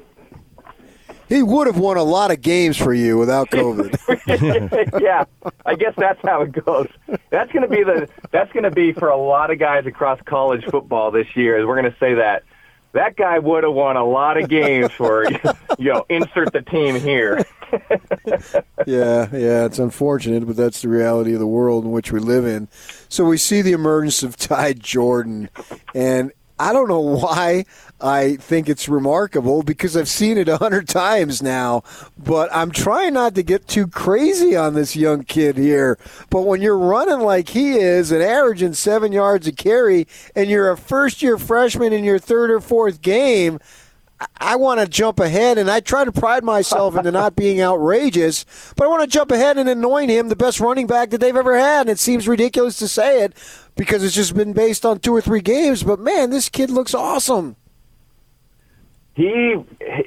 He 1.33 1.41
would 1.41 1.65
have 1.65 1.79
won 1.79 1.97
a 1.97 2.03
lot 2.03 2.29
of 2.29 2.41
games 2.41 2.77
for 2.77 2.93
you 2.93 3.17
without 3.17 3.49
COVID. 3.49 5.01
yeah, 5.01 5.25
I 5.65 5.73
guess 5.73 5.95
that's 5.97 6.21
how 6.21 6.43
it 6.43 6.51
goes. 6.51 6.87
That's 7.31 7.51
going 7.51 7.63
to 7.63 7.67
be 7.67 7.83
the 7.83 8.07
that's 8.29 8.51
going 8.53 8.65
to 8.65 8.71
be 8.71 8.93
for 8.93 9.09
a 9.09 9.17
lot 9.17 9.49
of 9.49 9.57
guys 9.57 9.87
across 9.87 10.19
college 10.25 10.63
football 10.65 11.09
this 11.09 11.25
year. 11.35 11.57
Is 11.57 11.65
we're 11.65 11.81
going 11.81 11.91
to 11.91 11.99
say 11.99 12.13
that 12.13 12.43
that 12.91 13.15
guy 13.15 13.39
would 13.39 13.63
have 13.63 13.73
won 13.73 13.97
a 13.97 14.05
lot 14.05 14.37
of 14.37 14.47
games 14.47 14.91
for 14.91 15.25
you 15.79 15.91
know 15.91 16.05
insert 16.07 16.53
the 16.53 16.61
team 16.61 16.99
here. 16.99 17.43
yeah, 18.85 19.27
yeah, 19.33 19.65
it's 19.65 19.79
unfortunate, 19.79 20.45
but 20.45 20.55
that's 20.55 20.83
the 20.83 20.89
reality 20.89 21.33
of 21.33 21.39
the 21.39 21.47
world 21.47 21.83
in 21.83 21.91
which 21.91 22.11
we 22.11 22.19
live 22.19 22.45
in. 22.45 22.67
So 23.09 23.25
we 23.25 23.37
see 23.37 23.63
the 23.63 23.71
emergence 23.71 24.21
of 24.21 24.37
Ty 24.37 24.73
Jordan, 24.73 25.49
and 25.95 26.31
I 26.59 26.73
don't 26.73 26.87
know 26.87 26.99
why 26.99 27.65
I 28.01 28.35
think 28.35 28.69
it's 28.69 28.89
remarkable 28.89 29.63
because 29.63 29.95
I've 29.95 30.09
seen 30.09 30.37
it 30.37 30.49
a 30.49 30.57
hundred 30.57 30.87
times 30.87 31.41
now, 31.41 31.83
but 32.17 32.49
I'm 32.53 32.71
trying 32.71 33.13
not 33.13 33.35
to 33.35 33.43
get 33.43 33.67
too 33.67 33.87
crazy 33.87 34.55
on 34.55 34.73
this 34.73 34.95
young 34.95 35.23
kid 35.23 35.57
here. 35.57 35.97
But 36.29 36.41
when 36.41 36.61
you're 36.61 36.77
running 36.77 37.19
like 37.19 37.49
he 37.49 37.73
is 37.75 38.11
and 38.11 38.21
averaging 38.21 38.73
seven 38.73 39.11
yards 39.11 39.47
a 39.47 39.51
carry, 39.51 40.07
and 40.35 40.49
you're 40.49 40.71
a 40.71 40.77
first 40.77 41.21
year 41.21 41.37
freshman 41.37 41.93
in 41.93 42.03
your 42.03 42.19
third 42.19 42.51
or 42.51 42.59
fourth 42.59 43.01
game, 43.01 43.59
I 44.37 44.55
want 44.55 44.79
to 44.79 44.87
jump 44.87 45.19
ahead, 45.19 45.57
and 45.57 45.69
I 45.69 45.79
try 45.79 46.05
to 46.05 46.11
pride 46.11 46.43
myself 46.43 46.95
into 46.95 47.11
not 47.11 47.35
being 47.35 47.61
outrageous, 47.61 48.45
but 48.75 48.85
I 48.85 48.87
want 48.87 49.01
to 49.01 49.07
jump 49.07 49.31
ahead 49.31 49.57
and 49.57 49.67
anoint 49.67 50.11
him 50.11 50.29
the 50.29 50.35
best 50.35 50.59
running 50.59 50.87
back 50.87 51.09
that 51.09 51.19
they've 51.19 51.35
ever 51.35 51.57
had. 51.57 51.81
And 51.81 51.89
it 51.89 51.99
seems 51.99 52.27
ridiculous 52.27 52.77
to 52.79 52.87
say 52.87 53.23
it 53.23 53.33
because 53.75 54.03
it's 54.03 54.15
just 54.15 54.35
been 54.35 54.53
based 54.53 54.85
on 54.85 54.99
two 54.99 55.13
or 55.13 55.21
three 55.21 55.41
games, 55.41 55.83
but 55.83 55.99
man, 55.99 56.29
this 56.29 56.49
kid 56.49 56.69
looks 56.69 56.93
awesome. 56.93 57.55
He 59.15 59.55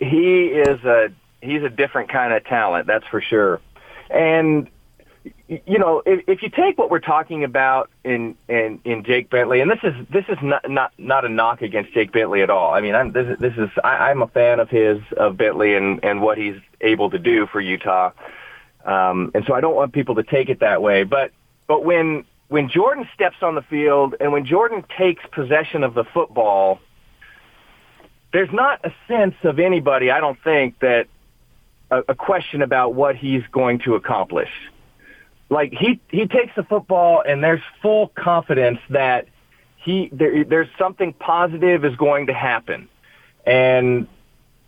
he 0.01 0.47
is 0.47 0.85
a 0.85 1.09
he's 1.41 1.63
a 1.63 1.69
different 1.69 2.11
kind 2.11 2.33
of 2.33 2.45
talent, 2.45 2.87
that's 2.87 3.07
for 3.07 3.21
sure. 3.21 3.61
And 4.11 4.69
you 5.49 5.79
know, 5.79 6.03
if, 6.05 6.25
if 6.27 6.43
you 6.43 6.51
take 6.51 6.77
what 6.77 6.91
we're 6.91 6.99
talking 6.99 7.45
about 7.45 7.89
in, 8.03 8.37
in 8.49 8.81
in 8.85 9.05
Jake 9.05 9.31
Bentley, 9.31 9.61
and 9.61 9.71
this 9.71 9.79
is 9.85 9.95
this 10.11 10.25
is 10.29 10.39
not 10.43 10.69
not 10.69 10.93
not 10.99 11.25
a 11.25 11.29
knock 11.29 11.63
against 11.63 11.93
Jake 11.93 12.11
Bentley 12.13 12.43
at 12.43 12.51
all. 12.51 12.75
I 12.75 12.81
mean, 12.81 12.97
I'm 12.97 13.13
this 13.13 13.29
is, 13.29 13.39
this 13.39 13.55
is 13.57 13.71
I, 13.85 14.11
I'm 14.11 14.23
a 14.23 14.27
fan 14.27 14.59
of 14.59 14.69
his 14.69 14.99
of 15.17 15.37
Bentley 15.37 15.75
and 15.77 16.05
and 16.05 16.21
what 16.21 16.37
he's 16.37 16.57
able 16.81 17.11
to 17.11 17.19
do 17.19 17.47
for 17.47 17.61
Utah, 17.61 18.11
um, 18.85 19.31
and 19.35 19.45
so 19.47 19.55
I 19.55 19.61
don't 19.61 19.77
want 19.77 19.93
people 19.93 20.17
to 20.17 20.25
take 20.25 20.49
it 20.49 20.61
that 20.61 20.83
way. 20.83 21.05
But 21.05 21.31
but 21.69 21.85
when 21.85 22.25
when 22.49 22.69
Jordan 22.69 23.09
steps 23.15 23.37
on 23.43 23.55
the 23.55 23.63
field 23.63 24.17
and 24.19 24.33
when 24.33 24.47
Jordan 24.47 24.85
takes 24.99 25.23
possession 25.31 25.85
of 25.85 25.95
the 25.95 26.05
football, 26.13 26.81
there's 28.33 28.53
not 28.53 28.85
a 28.85 28.93
sense 29.07 29.37
of 29.45 29.61
anybody, 29.61 30.11
I 30.11 30.19
don't 30.19 30.39
think, 30.43 30.81
that 30.81 31.07
a, 31.93 32.03
a 32.09 32.15
question 32.17 32.63
about 32.63 32.95
what 32.95 33.15
he's 33.15 33.43
going 33.53 33.79
to 33.81 33.95
accomplish 33.95 34.51
like 35.49 35.73
he 35.73 36.01
he 36.09 36.27
takes 36.27 36.55
the 36.57 36.65
football 36.65 37.23
and 37.27 37.43
there's 37.43 37.63
full 37.83 38.09
confidence 38.09 38.79
that 38.91 39.29
he 39.77 40.09
there, 40.13 40.45
there's 40.45 40.69
something 40.79 41.13
positive 41.13 41.85
is 41.85 41.97
going 41.97 42.27
to 42.27 42.35
happen 42.35 42.89
and 43.47 44.09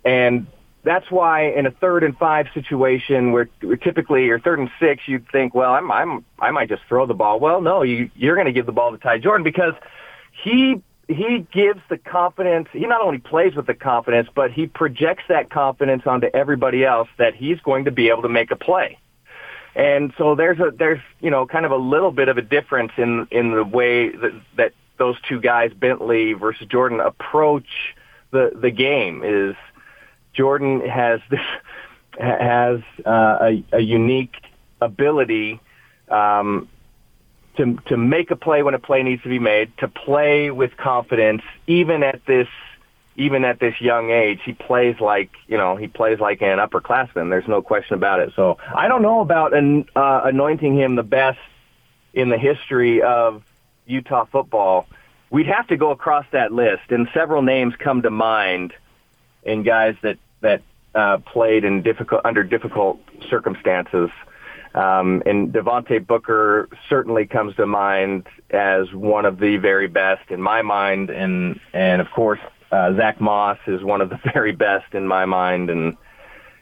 and 0.05 0.47
that's 0.85 1.11
why 1.11 1.51
in 1.51 1.67
a 1.67 1.71
third 1.71 2.05
and 2.05 2.17
five 2.17 2.47
situation 2.55 3.33
where, 3.33 3.49
where 3.61 3.77
typically 3.77 4.29
or 4.31 4.39
third 4.39 4.59
and 4.59 4.71
six, 4.81 5.03
you'd 5.07 5.29
think, 5.31 5.55
well, 5.55 5.73
I'm, 5.73 5.91
I'm, 5.91 6.25
I 6.39 6.51
might 6.51 6.69
just 6.69 6.83
throw 6.89 7.05
the 7.05 7.15
ball. 7.15 7.41
Well, 7.41 7.61
no, 7.61 7.83
you, 7.83 8.11
you're 8.15 8.37
going 8.37 8.47
to 8.47 8.53
give 8.53 8.67
the 8.67 8.73
ball 8.73 8.93
to 8.93 8.99
Ty 8.99 9.19
Jordan 9.19 9.45
because 9.45 9.75
he, 10.43 10.83
he 11.09 11.47
gives 11.53 11.81
the 11.91 11.99
confidence. 11.99 12.69
He 12.73 12.87
not 12.87 13.03
only 13.03 13.19
plays 13.19 13.55
with 13.55 13.67
the 13.67 13.75
confidence, 13.75 14.29
but 14.35 14.53
he 14.53 14.67
projects 14.67 15.25
that 15.29 15.51
confidence 15.51 16.05
onto 16.07 16.29
everybody 16.33 16.85
else 16.85 17.09
that 17.19 17.35
he's 17.35 17.61
going 17.61 17.85
to 17.87 17.91
be 17.91 18.09
able 18.09 18.23
to 18.23 18.29
make 18.29 18.51
a 18.51 18.57
play. 18.57 18.99
And 19.79 20.13
so 20.19 20.35
there's 20.35 20.59
a, 20.59 20.73
there's, 20.77 21.01
you 21.21 21.31
know, 21.31 21.47
kind 21.47 21.65
of 21.65 21.71
a 21.71 21.77
little 21.77 22.11
bit 22.11 22.29
of 22.29 22.37
a 22.37 22.43
difference 22.43 22.91
in, 22.99 23.29
in 23.31 23.53
the 23.53 23.63
way 23.63 24.11
that, 24.11 24.43
that 24.57 24.73
those 24.99 25.15
two 25.29 25.41
guys, 25.41 25.73
Bentley 25.73 26.33
versus 26.33 26.67
Jordan, 26.67 26.99
approach 26.99 27.95
the, 28.33 28.51
the 28.61 28.73
game 28.73 29.23
is, 29.25 29.55
Jordan 30.35 30.81
has 30.81 31.21
this 31.31 31.41
has 32.19 32.81
uh, 33.07 33.39
a, 33.41 33.65
a 33.73 33.81
unique 33.81 34.35
ability 34.81 35.61
um, 36.09 36.69
to 37.57 37.77
to 37.87 37.97
make 37.97 38.31
a 38.31 38.37
play 38.37 38.63
when 38.63 38.75
a 38.75 38.79
play 38.79 39.03
needs 39.03 39.23
to 39.23 39.29
be 39.29 39.39
made, 39.39 39.73
to 39.79 39.89
play 39.89 40.51
with 40.51 40.77
confidence, 40.77 41.43
even 41.67 42.03
at 42.03 42.21
this 42.27 42.49
even 43.19 43.45
at 43.45 43.59
this 43.59 43.79
young 43.81 44.11
age. 44.11 44.41
He 44.45 44.53
plays 44.53 44.99
like 45.01 45.31
you 45.49 45.59
know 45.59 45.77
he 45.77 45.89
plays 45.89 46.19
like 46.21 46.41
an 46.41 46.59
upperclassman. 46.59 47.29
There's 47.29 47.49
no 47.49 47.61
question 47.61 47.95
about 47.95 48.21
it. 48.21 48.33
So 48.35 48.57
I 48.75 48.89
don't 48.89 49.03
know 49.03 49.21
about 49.21 49.53
an, 49.53 49.87
uh, 49.95 50.23
anointing 50.25 50.79
him 50.79 50.95
the 50.95 51.03
best 51.03 51.41
in 52.15 52.31
the 52.31 52.39
history 52.39 53.03
of 53.03 53.43
Utah 53.87 54.25
football. 54.25 54.87
We'd 55.31 55.49
have 55.49 55.67
to 55.67 55.77
go 55.77 55.91
across 55.91 56.25
that 56.31 56.53
list, 56.53 56.91
and 56.91 57.09
several 57.13 57.43
names 57.43 57.75
come 57.79 58.03
to 58.03 58.11
mind 58.11 58.73
in 59.43 59.65
guys 59.65 59.97
that 60.03 60.19
that 60.41 60.63
uh, 60.95 61.19
played 61.19 61.65
in 61.65 61.83
difficult 61.83 62.23
under 62.25 62.45
difficult 62.45 63.01
circumstances. 63.29 64.11
Um, 64.75 65.23
and 65.27 65.53
Devontae 65.53 66.07
Booker 66.07 66.69
certainly 66.89 67.27
comes 67.27 67.57
to 67.57 67.67
mind 67.67 68.29
as 68.51 68.93
one 68.93 69.25
of 69.25 69.41
the 69.41 69.57
very 69.57 69.89
best 69.89 70.31
in 70.31 70.41
my 70.41 70.63
mind, 70.63 71.11
and 71.11 71.59
and 71.73 72.01
of 72.01 72.09
course 72.13 72.41
uh, 72.71 72.95
Zach 72.95 73.21
Moss 73.21 73.59
is 73.67 73.83
one 73.83 74.01
of 74.01 74.11
the 74.11 74.19
very 74.33 74.53
best 74.53 74.95
in 74.95 75.07
my 75.07 75.25
mind, 75.25 75.71
and 75.71 75.97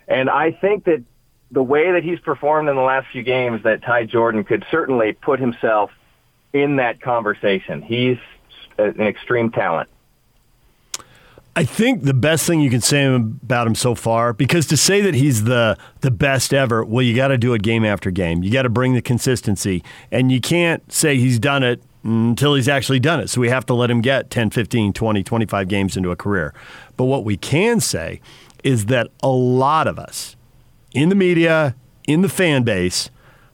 and 0.09 0.31
I 0.31 0.53
think 0.53 0.85
that 0.85 1.03
the 1.51 1.63
way 1.63 1.93
that 1.93 2.03
he's 2.03 2.21
performed 2.21 2.69
in 2.69 2.77
the 2.77 2.83
last 2.83 3.09
few 3.13 3.23
games, 3.23 3.63
that 3.63 3.83
Ty 3.83 4.07
Jordan 4.07 4.45
could 4.45 4.65
certainly 4.71 5.13
put 5.13 5.41
himself 5.41 5.91
in 6.53 6.77
that 6.77 7.01
conversation. 7.01 7.83
He's 7.83 8.19
an 8.79 9.01
extreme 9.01 9.51
talent. 9.51 9.89
I 11.59 11.65
think 11.65 12.03
the 12.03 12.13
best 12.13 12.47
thing 12.47 12.61
you 12.61 12.69
can 12.69 12.83
say 12.83 13.07
about 13.07 13.67
him 13.67 13.75
so 13.75 13.95
far, 13.95 14.35
because 14.35 14.67
to 14.67 14.77
say 14.77 15.01
that 15.01 15.15
he's 15.15 15.45
the 15.45 15.79
the 16.03 16.11
best 16.11 16.53
ever, 16.53 16.85
well, 16.85 17.03
you 17.03 17.17
got 17.17 17.29
to 17.29 17.39
do 17.39 17.55
it 17.55 17.63
game 17.63 17.83
after 17.83 18.11
game. 18.11 18.43
You 18.43 18.53
got 18.53 18.63
to 18.63 18.69
bring 18.69 18.93
the 18.93 19.01
consistency, 19.01 19.83
and 20.11 20.31
you 20.31 20.39
can't 20.39 20.93
say 20.93 21.17
he's 21.17 21.39
done 21.39 21.63
it 21.63 21.83
until 22.07 22.55
he's 22.55 22.69
actually 22.69 23.01
done 23.01 23.21
it. 23.21 23.29
So 23.29 23.41
we 23.41 23.49
have 23.49 23.67
to 23.67 23.75
let 23.75 23.91
him 23.91 24.01
get 24.01 24.31
10, 24.31 24.51
15, 24.51 24.93
20, 24.93 25.23
25 25.23 25.69
games 25.69 25.97
into 25.97 26.11
a 26.11 26.17
career. 26.17 26.55
But 26.97 27.05
what 27.05 27.25
we 27.25 27.37
can 27.37 27.81
say 27.81 28.21
is 28.63 28.87
that 28.87 29.09
a 29.23 29.29
lot 29.29 29.87
of 29.87 29.99
us 29.99 30.37
in 30.93 31.09
the 31.09 31.15
media, 31.15 31.75
in 32.07 32.23
the 32.23 32.29
fan 32.29 32.63
base, 32.63 33.11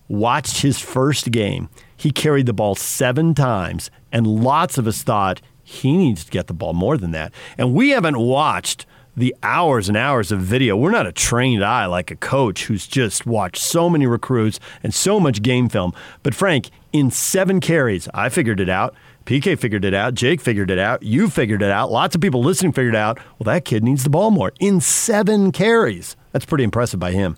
watched 0.08 0.60
his 0.60 0.78
first 0.78 1.30
game. 1.30 1.68
He 1.96 2.10
carried 2.10 2.46
the 2.46 2.52
ball 2.52 2.74
seven 2.74 3.34
times, 3.34 3.90
and 4.10 4.26
lots 4.26 4.76
of 4.76 4.86
us 4.86 5.02
thought 5.02 5.40
he 5.62 5.96
needs 5.96 6.24
to 6.24 6.30
get 6.30 6.46
the 6.46 6.54
ball 6.54 6.74
more 6.74 6.98
than 6.98 7.12
that. 7.12 7.32
And 7.56 7.72
we 7.72 7.90
haven't 7.90 8.18
watched 8.18 8.84
the 9.16 9.34
hours 9.42 9.88
and 9.88 9.96
hours 9.96 10.32
of 10.32 10.40
video. 10.40 10.76
We're 10.76 10.90
not 10.90 11.06
a 11.06 11.12
trained 11.12 11.64
eye 11.64 11.86
like 11.86 12.10
a 12.10 12.16
coach 12.16 12.64
who's 12.64 12.86
just 12.86 13.26
watched 13.26 13.62
so 13.62 13.90
many 13.90 14.06
recruits 14.06 14.58
and 14.82 14.94
so 14.94 15.20
much 15.20 15.42
game 15.42 15.68
film. 15.68 15.92
But 16.22 16.34
Frank, 16.34 16.70
in 16.92 17.10
seven 17.10 17.60
carries, 17.60 18.08
I 18.14 18.28
figured 18.28 18.60
it 18.60 18.68
out. 18.68 18.94
PK 19.24 19.58
figured 19.58 19.84
it 19.84 19.94
out. 19.94 20.14
Jake 20.14 20.40
figured 20.40 20.70
it 20.70 20.78
out. 20.78 21.02
You 21.02 21.28
figured 21.28 21.62
it 21.62 21.70
out. 21.70 21.90
Lots 21.90 22.14
of 22.14 22.20
people 22.20 22.42
listening 22.42 22.72
figured 22.72 22.94
it 22.94 22.98
out. 22.98 23.18
Well, 23.38 23.52
that 23.52 23.64
kid 23.64 23.84
needs 23.84 24.02
the 24.02 24.10
ball 24.10 24.30
more 24.30 24.52
in 24.58 24.80
seven 24.80 25.52
carries. 25.52 26.16
That's 26.32 26.44
pretty 26.44 26.64
impressive 26.64 26.98
by 26.98 27.12
him. 27.12 27.36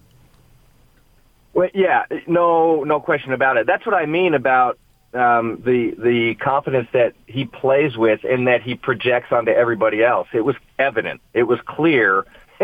Well, 1.52 1.68
yeah, 1.74 2.04
no, 2.26 2.82
no 2.84 3.00
question 3.00 3.32
about 3.32 3.56
it. 3.58 3.66
That's 3.66 3.84
what 3.86 3.94
I 3.94 4.06
mean 4.06 4.34
about 4.34 4.78
um, 5.14 5.62
the 5.64 5.94
the 5.96 6.34
confidence 6.36 6.88
that 6.92 7.14
he 7.26 7.44
plays 7.44 7.96
with 7.96 8.24
and 8.24 8.48
that 8.48 8.62
he 8.62 8.74
projects 8.74 9.32
onto 9.32 9.52
everybody 9.52 10.02
else. 10.02 10.28
It 10.32 10.44
was 10.44 10.56
evident. 10.78 11.20
It 11.32 11.44
was 11.44 11.60
clear. 11.64 12.26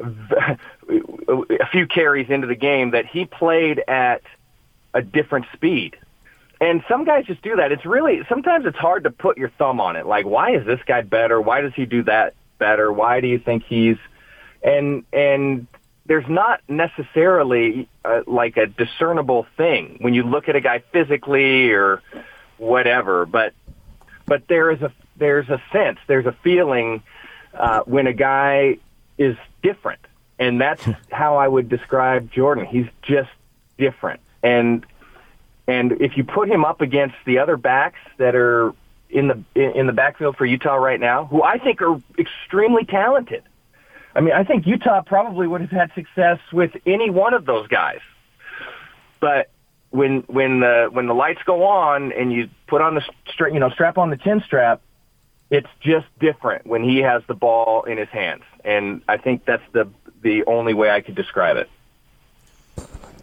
a 0.00 1.66
few 1.70 1.86
carries 1.86 2.30
into 2.30 2.46
the 2.46 2.54
game 2.54 2.92
that 2.92 3.06
he 3.06 3.24
played 3.24 3.82
at 3.86 4.22
a 4.94 5.02
different 5.02 5.46
speed. 5.52 5.96
And 6.60 6.82
some 6.88 7.04
guys 7.04 7.24
just 7.24 7.42
do 7.42 7.56
that. 7.56 7.72
It's 7.72 7.86
really 7.86 8.20
sometimes 8.28 8.66
it's 8.66 8.76
hard 8.76 9.04
to 9.04 9.10
put 9.10 9.38
your 9.38 9.48
thumb 9.50 9.80
on 9.80 9.96
it. 9.96 10.06
Like, 10.06 10.26
why 10.26 10.54
is 10.54 10.66
this 10.66 10.80
guy 10.86 11.02
better? 11.02 11.40
Why 11.40 11.62
does 11.62 11.72
he 11.74 11.86
do 11.86 12.02
that 12.04 12.34
better? 12.58 12.92
Why 12.92 13.20
do 13.20 13.28
you 13.28 13.38
think 13.38 13.64
he's 13.64 13.96
and 14.62 15.04
and 15.12 15.66
there's 16.10 16.28
not 16.28 16.60
necessarily 16.68 17.88
uh, 18.04 18.22
like 18.26 18.56
a 18.56 18.66
discernible 18.66 19.46
thing 19.56 19.96
when 20.00 20.12
you 20.12 20.24
look 20.24 20.48
at 20.48 20.56
a 20.56 20.60
guy 20.60 20.82
physically 20.90 21.70
or 21.70 22.02
whatever, 22.58 23.26
but 23.26 23.54
but 24.26 24.48
there 24.48 24.72
is 24.72 24.82
a 24.82 24.92
there's 25.16 25.48
a 25.48 25.62
sense, 25.70 26.00
there's 26.08 26.26
a 26.26 26.36
feeling 26.42 27.04
uh, 27.54 27.82
when 27.82 28.08
a 28.08 28.12
guy 28.12 28.78
is 29.18 29.36
different, 29.62 30.00
and 30.36 30.60
that's 30.60 30.82
how 31.12 31.36
I 31.36 31.46
would 31.46 31.68
describe 31.68 32.32
Jordan. 32.32 32.66
He's 32.66 32.88
just 33.02 33.30
different, 33.78 34.18
and 34.42 34.84
and 35.68 35.92
if 35.92 36.16
you 36.16 36.24
put 36.24 36.48
him 36.48 36.64
up 36.64 36.80
against 36.80 37.14
the 37.24 37.38
other 37.38 37.56
backs 37.56 38.00
that 38.16 38.34
are 38.34 38.74
in 39.10 39.28
the 39.28 39.44
in 39.54 39.86
the 39.86 39.92
backfield 39.92 40.36
for 40.36 40.44
Utah 40.44 40.74
right 40.74 40.98
now, 40.98 41.26
who 41.26 41.44
I 41.44 41.58
think 41.58 41.80
are 41.80 42.02
extremely 42.18 42.84
talented, 42.84 43.44
I 44.14 44.20
mean, 44.20 44.34
I 44.34 44.44
think 44.44 44.66
Utah 44.66 45.02
probably 45.02 45.46
would 45.46 45.60
have 45.60 45.70
had 45.70 45.92
success 45.94 46.38
with 46.52 46.72
any 46.86 47.10
one 47.10 47.34
of 47.34 47.46
those 47.46 47.68
guys. 47.68 48.00
But 49.20 49.50
when 49.90 50.20
when 50.22 50.60
the 50.60 50.88
when 50.90 51.06
the 51.06 51.14
lights 51.14 51.40
go 51.44 51.64
on 51.64 52.12
and 52.12 52.32
you 52.32 52.48
put 52.66 52.80
on 52.80 52.94
the 52.94 53.02
you 53.52 53.60
know 53.60 53.70
strap 53.70 53.98
on 53.98 54.10
the 54.10 54.16
chin 54.16 54.42
strap, 54.44 54.80
it's 55.50 55.68
just 55.80 56.06
different 56.18 56.66
when 56.66 56.82
he 56.82 56.98
has 56.98 57.22
the 57.26 57.34
ball 57.34 57.82
in 57.84 57.98
his 57.98 58.08
hands, 58.08 58.42
and 58.64 59.02
I 59.08 59.16
think 59.16 59.44
that's 59.44 59.62
the 59.72 59.88
the 60.22 60.44
only 60.44 60.74
way 60.74 60.90
I 60.90 61.00
could 61.00 61.14
describe 61.14 61.56
it. 61.56 61.68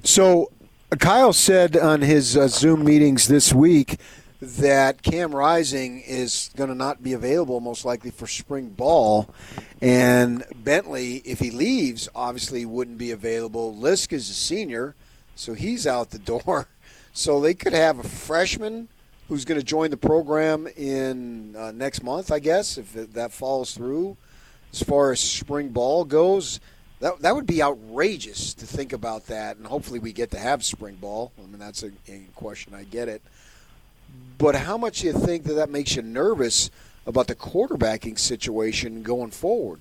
So, 0.03 0.51
Kyle 0.99 1.33
said 1.33 1.75
on 1.75 2.01
his 2.01 2.37
uh, 2.37 2.47
Zoom 2.47 2.83
meetings 2.83 3.27
this 3.27 3.53
week 3.53 3.97
that 4.41 5.01
Cam 5.01 5.33
Rising 5.33 6.01
is 6.01 6.51
going 6.55 6.69
to 6.69 6.75
not 6.75 7.01
be 7.01 7.13
available 7.13 7.59
most 7.59 7.85
likely 7.85 8.11
for 8.11 8.27
spring 8.27 8.69
ball. 8.69 9.29
And 9.81 10.45
Bentley, 10.55 11.17
if 11.25 11.39
he 11.39 11.49
leaves, 11.49 12.07
obviously 12.13 12.65
wouldn't 12.65 12.97
be 12.97 13.11
available. 13.11 13.75
Lisk 13.75 14.13
is 14.13 14.29
a 14.29 14.33
senior, 14.33 14.95
so 15.35 15.53
he's 15.53 15.87
out 15.87 16.11
the 16.11 16.19
door. 16.43 16.67
So 17.13 17.41
they 17.41 17.55
could 17.55 17.73
have 17.73 17.97
a 17.99 18.03
freshman 18.03 18.89
who's 19.27 19.43
going 19.43 19.59
to 19.59 19.65
join 19.65 19.89
the 19.89 19.97
program 19.97 20.67
in 20.77 21.55
uh, 21.55 21.71
next 21.71 22.03
month, 22.03 22.31
I 22.31 22.39
guess, 22.39 22.77
if 22.77 22.93
that 23.13 23.31
falls 23.31 23.73
through. 23.73 24.17
As 24.71 24.83
far 24.83 25.11
as 25.11 25.19
spring 25.19 25.69
ball 25.69 26.05
goes, 26.05 26.59
that 26.99 27.19
that 27.21 27.35
would 27.35 27.47
be 27.47 27.63
outrageous 27.63 28.53
to 28.55 28.65
think 28.65 28.93
about 28.93 29.27
that. 29.27 29.57
And 29.57 29.65
hopefully, 29.65 29.99
we 29.99 30.13
get 30.13 30.31
to 30.31 30.39
have 30.39 30.63
spring 30.63 30.95
ball. 30.95 31.31
I 31.37 31.47
mean, 31.47 31.59
that's 31.59 31.83
a, 31.83 31.91
a 32.07 32.25
question. 32.35 32.73
I 32.73 32.83
get 32.83 33.07
it. 33.07 33.21
But 34.37 34.55
how 34.55 34.77
much 34.77 35.01
do 35.01 35.07
you 35.07 35.13
think 35.13 35.45
that 35.45 35.53
that 35.53 35.69
makes 35.69 35.95
you 35.95 36.01
nervous 36.01 36.69
about 37.05 37.27
the 37.27 37.35
quarterbacking 37.35 38.19
situation 38.19 39.01
going 39.01 39.31
forward? 39.31 39.79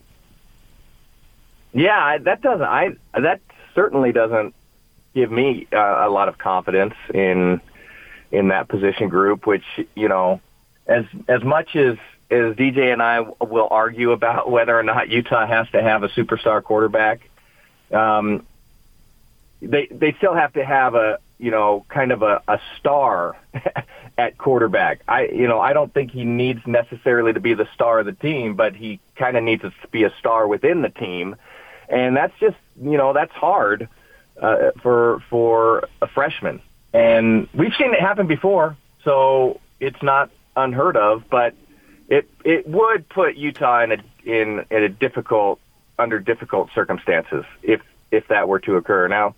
Yeah, 1.72 2.18
that 2.18 2.40
doesn't. 2.40 2.62
I 2.62 2.96
that 3.12 3.40
certainly 3.74 4.12
doesn't 4.12 4.54
give 5.14 5.30
me 5.30 5.66
uh, 5.72 6.06
a 6.06 6.08
lot 6.08 6.28
of 6.28 6.38
confidence 6.38 6.94
in 7.12 7.60
in 8.30 8.48
that 8.48 8.68
position 8.68 9.08
group. 9.08 9.46
Which 9.46 9.64
you 9.94 10.08
know, 10.08 10.40
as 10.86 11.04
as 11.28 11.42
much 11.44 11.76
as 11.76 11.98
as 12.30 12.54
DJ 12.56 12.92
and 12.92 13.02
I 13.02 13.20
will 13.20 13.68
argue 13.70 14.12
about 14.12 14.50
whether 14.50 14.78
or 14.78 14.82
not 14.82 15.10
Utah 15.10 15.46
has 15.46 15.68
to 15.70 15.82
have 15.82 16.02
a 16.02 16.08
superstar 16.08 16.62
quarterback, 16.62 17.28
um, 17.92 18.46
they 19.60 19.86
they 19.90 20.14
still 20.14 20.34
have 20.34 20.54
to 20.54 20.64
have 20.64 20.94
a 20.94 21.18
you 21.38 21.50
know 21.50 21.84
kind 21.88 22.12
of 22.12 22.22
a, 22.22 22.42
a 22.48 22.58
star 22.78 23.36
at 24.18 24.38
quarterback. 24.38 25.00
I, 25.06 25.26
you 25.26 25.46
know, 25.46 25.60
I 25.60 25.72
don't 25.72 25.92
think 25.92 26.10
he 26.10 26.24
needs 26.24 26.60
necessarily 26.66 27.32
to 27.32 27.40
be 27.40 27.54
the 27.54 27.68
star 27.74 28.00
of 28.00 28.06
the 28.06 28.12
team, 28.12 28.54
but 28.54 28.74
he 28.74 29.00
kind 29.16 29.36
of 29.36 29.44
needs 29.44 29.62
to 29.62 29.72
be 29.90 30.04
a 30.04 30.12
star 30.18 30.46
within 30.46 30.82
the 30.82 30.88
team, 30.88 31.36
and 31.88 32.16
that's 32.16 32.32
just, 32.40 32.56
you 32.80 32.96
know, 32.96 33.12
that's 33.12 33.32
hard 33.32 33.88
uh, 34.40 34.70
for 34.82 35.22
for 35.30 35.88
a 36.00 36.06
freshman. 36.08 36.60
And 36.92 37.48
we've 37.54 37.74
seen 37.78 37.92
it 37.92 38.00
happen 38.00 38.26
before, 38.26 38.76
so 39.04 39.60
it's 39.80 40.02
not 40.02 40.30
unheard 40.56 40.96
of. 40.96 41.24
But 41.30 41.54
it 42.08 42.28
it 42.44 42.66
would 42.66 43.08
put 43.08 43.36
Utah 43.36 43.82
in 43.82 43.92
a 43.92 43.98
in 44.24 44.64
in 44.70 44.82
a 44.82 44.88
difficult 44.88 45.60
under 45.98 46.18
difficult 46.18 46.70
circumstances 46.74 47.44
if 47.62 47.80
if 48.10 48.28
that 48.28 48.48
were 48.48 48.60
to 48.60 48.76
occur. 48.76 49.08
Now, 49.08 49.34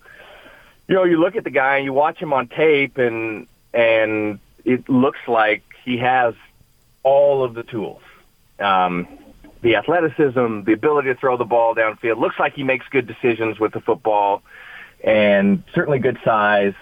you 0.89 0.95
know, 0.95 1.03
you 1.03 1.19
look 1.19 1.35
at 1.35 1.43
the 1.43 1.51
guy 1.51 1.77
and 1.77 1.85
you 1.85 1.93
watch 1.93 2.17
him 2.17 2.33
on 2.33 2.47
tape, 2.47 2.97
and 2.97 3.47
and 3.73 4.39
it 4.65 4.89
looks 4.89 5.19
like 5.27 5.61
he 5.85 5.97
has 5.99 6.33
all 7.03 7.43
of 7.43 7.53
the 7.53 7.61
tools. 7.61 8.01
Um, 8.59 9.07
the 9.61 9.75
athleticism, 9.75 10.63
the 10.63 10.73
ability 10.73 11.09
to 11.09 11.15
throw 11.15 11.37
the 11.37 11.45
ball 11.45 11.75
downfield. 11.75 12.19
Looks 12.19 12.39
like 12.39 12.55
he 12.55 12.63
makes 12.63 12.87
good 12.89 13.05
decisions 13.05 13.59
with 13.59 13.71
the 13.71 13.81
football, 13.81 14.41
and 15.03 15.63
certainly 15.75 15.99
good 15.99 16.17
size. 16.25 16.73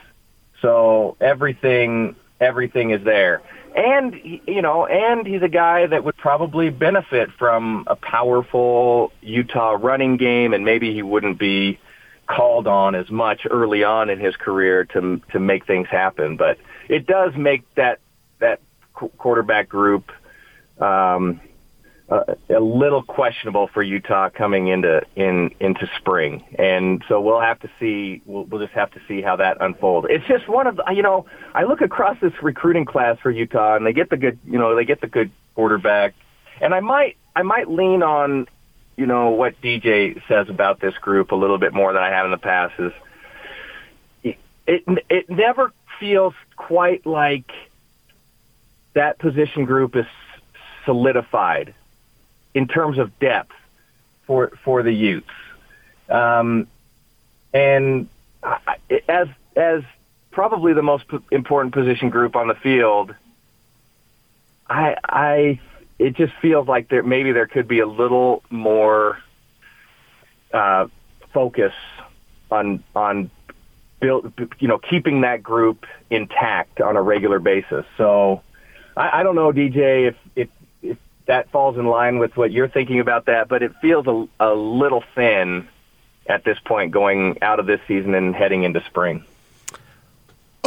So 0.61 1.17
everything 1.19 2.15
everything 2.39 2.91
is 2.91 3.03
there. 3.03 3.41
And 3.75 4.15
you 4.47 4.61
know, 4.61 4.85
and 4.85 5.27
he's 5.27 5.41
a 5.41 5.49
guy 5.49 5.85
that 5.85 6.05
would 6.05 6.15
probably 6.15 6.69
benefit 6.69 7.29
from 7.31 7.83
a 7.87 7.97
powerful 7.97 9.11
Utah 9.21 9.77
running 9.77 10.15
game, 10.15 10.53
and 10.53 10.63
maybe 10.63 10.93
he 10.93 11.01
wouldn't 11.01 11.37
be 11.37 11.77
called 12.27 12.67
on 12.67 12.95
as 12.95 13.09
much 13.09 13.41
early 13.49 13.83
on 13.83 14.09
in 14.09 14.19
his 14.19 14.35
career 14.35 14.85
to 14.85 15.21
to 15.31 15.39
make 15.39 15.65
things 15.65 15.87
happen. 15.89 16.37
But 16.37 16.57
it 16.89 17.07
does 17.07 17.35
make 17.35 17.63
that 17.75 17.99
that 18.39 18.61
quarterback 18.93 19.69
group 19.69 20.11
um, 20.79 21.41
uh, 22.09 22.23
a 22.49 22.59
little 22.59 23.03
questionable 23.03 23.69
for 23.73 23.83
Utah 23.83 24.29
coming 24.29 24.67
into 24.67 25.01
in 25.15 25.51
into 25.59 25.89
spring, 25.97 26.43
and 26.57 27.03
so 27.09 27.19
we'll 27.19 27.41
have 27.41 27.59
to 27.61 27.69
see. 27.79 28.21
We'll, 28.25 28.45
we'll 28.45 28.61
just 28.61 28.73
have 28.73 28.91
to 28.91 29.01
see 29.07 29.21
how 29.21 29.35
that 29.37 29.57
unfolds. 29.59 30.07
It's 30.09 30.25
just 30.25 30.47
one 30.47 30.67
of 30.67 30.77
the, 30.77 30.85
you 30.93 31.01
know 31.01 31.25
I 31.53 31.63
look 31.63 31.81
across 31.81 32.17
this 32.21 32.31
recruiting 32.41 32.85
class 32.85 33.17
for 33.21 33.31
Utah, 33.31 33.75
and 33.75 33.85
they 33.85 33.93
get 33.93 34.09
the 34.09 34.17
good 34.17 34.39
you 34.45 34.57
know 34.57 34.75
they 34.75 34.85
get 34.85 35.01
the 35.01 35.07
good 35.07 35.31
quarterback, 35.55 36.13
and 36.61 36.73
I 36.73 36.79
might 36.79 37.17
I 37.35 37.43
might 37.43 37.69
lean 37.69 38.03
on 38.03 38.47
you 38.97 39.05
know 39.05 39.29
what 39.29 39.61
DJ 39.61 40.21
says 40.27 40.49
about 40.49 40.81
this 40.81 40.95
group 40.97 41.31
a 41.31 41.35
little 41.35 41.59
bit 41.59 41.73
more 41.73 41.93
than 41.93 42.01
I 42.01 42.09
have 42.09 42.25
in 42.25 42.31
the 42.31 42.37
past. 42.37 42.73
Is 42.79 42.91
it 44.67 44.83
it 45.09 45.29
never 45.29 45.71
feels 45.99 46.33
quite 46.55 47.05
like 47.05 47.49
that 48.93 49.19
position 49.19 49.65
group 49.65 49.95
is 49.95 50.05
solidified 50.83 51.73
in 52.53 52.67
terms 52.67 52.97
of 52.97 53.17
depth 53.19 53.53
for 54.25 54.51
for 54.63 54.83
the 54.83 54.91
Utes. 54.91 55.29
Um, 56.09 56.67
and 57.53 58.09
as 59.07 59.27
as 59.55 59.83
probably 60.31 60.73
the 60.73 60.81
most 60.81 61.05
important 61.31 61.73
position 61.73 62.09
group 62.09 62.35
on 62.35 62.47
the 62.47 62.55
field, 62.55 63.13
I 64.67 64.95
I 65.03 65.59
it 65.99 66.15
just 66.15 66.33
feels 66.41 66.67
like 66.67 66.89
there 66.89 67.03
maybe 67.03 67.31
there 67.31 67.47
could 67.47 67.67
be 67.67 67.79
a 67.79 67.87
little 67.87 68.43
more 68.49 69.17
uh, 70.53 70.87
focus 71.33 71.73
on 72.51 72.83
on 72.95 73.29
build 73.99 74.31
you 74.59 74.67
know 74.67 74.77
keeping 74.77 75.21
that 75.21 75.41
group 75.41 75.85
intact 76.09 76.81
on 76.81 76.95
a 76.95 77.01
regular 77.01 77.39
basis. 77.39 77.85
So 77.97 78.41
I, 78.95 79.19
I 79.19 79.23
don't 79.23 79.35
know, 79.35 79.51
DJ, 79.51 80.09
if 80.09 80.15
if 80.35 80.49
if 80.81 80.97
that 81.25 81.49
falls 81.51 81.77
in 81.77 81.85
line 81.85 82.19
with 82.19 82.37
what 82.37 82.51
you're 82.51 82.69
thinking 82.69 82.99
about 82.99 83.25
that, 83.25 83.47
but 83.47 83.63
it 83.63 83.73
feels 83.81 84.07
a, 84.07 84.27
a 84.39 84.53
little 84.53 85.03
thin 85.15 85.67
at 86.27 86.43
this 86.43 86.57
point 86.65 86.91
going 86.91 87.37
out 87.41 87.59
of 87.59 87.65
this 87.65 87.79
season 87.87 88.13
and 88.13 88.35
heading 88.35 88.63
into 88.63 88.83
spring. 88.85 89.23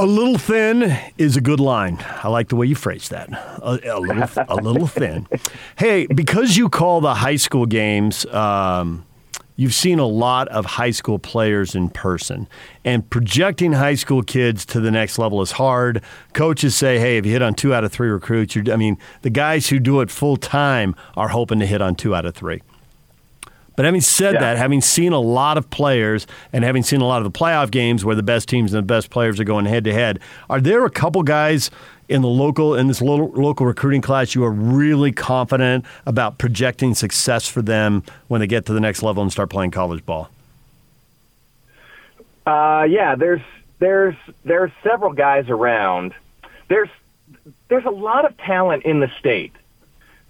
A 0.01 0.07
little 0.07 0.39
thin 0.39 0.97
is 1.19 1.37
a 1.37 1.43
good 1.43 1.61
line. 1.61 2.03
I 2.23 2.29
like 2.29 2.49
the 2.49 2.57
way 2.57 2.65
you 2.65 2.75
phrase 2.75 3.11
that. 3.11 3.31
A, 3.31 3.79
a 3.85 4.01
little, 4.01 4.45
a 4.49 4.57
little 4.57 4.87
thin. 4.87 5.29
Hey, 5.77 6.07
because 6.07 6.57
you 6.57 6.71
call 6.71 7.03
the 7.03 7.13
high 7.13 7.37
school 7.37 7.67
games, 7.67 8.25
um, 8.33 9.05
you've 9.57 9.75
seen 9.75 9.99
a 9.99 10.07
lot 10.07 10.49
of 10.49 10.65
high 10.65 10.93
school 10.93 11.19
players 11.19 11.75
in 11.75 11.91
person, 11.91 12.49
and 12.83 13.11
projecting 13.11 13.75
high 13.75 13.95
school 13.95 14.23
kids 14.23 14.65
to 14.65 14.81
the 14.81 14.91
next 14.91 15.19
level 15.19 15.43
is 15.43 15.53
hard. 15.53 16.03
Coaches 16.33 16.75
say, 16.75 16.99
"Hey, 16.99 17.19
if 17.19 17.27
you 17.27 17.33
hit 17.33 17.43
on 17.43 17.53
two 17.53 17.75
out 17.75 17.85
of 17.85 17.93
three 17.93 18.09
recruits, 18.09 18.57
I 18.57 18.77
mean, 18.77 18.97
the 19.21 19.29
guys 19.29 19.69
who 19.69 19.79
do 19.79 20.01
it 20.01 20.11
full 20.11 20.39
time 20.39 20.97
are 21.15 21.29
hoping 21.29 21.59
to 21.59 21.67
hit 21.67 21.83
on 21.83 21.95
two 21.95 22.15
out 22.15 22.25
of 22.25 22.35
three. 22.35 22.63
But 23.81 23.87
having 23.87 24.03
said 24.03 24.35
yeah. 24.35 24.41
that, 24.41 24.57
having 24.59 24.83
seen 24.83 25.15
a 25.15 25.21
lot 25.21 25.57
of 25.57 25.71
players 25.71 26.27
and 26.53 26.65
having 26.65 26.83
seen 26.83 27.01
a 27.01 27.07
lot 27.07 27.25
of 27.25 27.33
the 27.33 27.39
playoff 27.39 27.71
games 27.71 28.05
where 28.05 28.15
the 28.15 28.23
best 28.23 28.47
teams 28.47 28.75
and 28.75 28.79
the 28.83 28.87
best 28.87 29.09
players 29.09 29.41
are 29.41 29.45
going 29.45 29.65
head 29.65 29.85
to 29.85 29.93
head, 29.95 30.21
are 30.51 30.61
there 30.61 30.85
a 30.85 30.91
couple 30.91 31.23
guys 31.23 31.71
in 32.07 32.21
the 32.21 32.29
local 32.29 32.75
in 32.75 32.89
this 32.89 33.01
local, 33.01 33.43
local 33.43 33.65
recruiting 33.65 34.03
class 34.03 34.35
you 34.35 34.45
are 34.45 34.51
really 34.51 35.13
confident 35.13 35.87
about 36.05 36.37
projecting 36.37 36.93
success 36.93 37.49
for 37.49 37.63
them 37.63 38.03
when 38.29 38.43
they 38.43 38.47
get 38.47 38.67
to 38.67 38.75
the 38.75 38.81
next 38.81 39.03
level 39.03 39.23
and 39.23 39.33
start 39.33 39.49
playing 39.49 39.71
college 39.71 40.05
ball? 40.05 40.29
Uh, 42.47 42.87
yeah, 42.87 43.15
there's 43.15 43.41
there's 43.79 44.17
there's 44.45 44.73
several 44.83 45.15
guys 45.15 45.49
around. 45.49 46.13
There's 46.69 46.91
there's 47.69 47.87
a 47.87 47.91
lot 47.91 48.27
of 48.27 48.37
talent 48.37 48.85
in 48.85 49.01
the 49.01 49.11
state, 49.19 49.55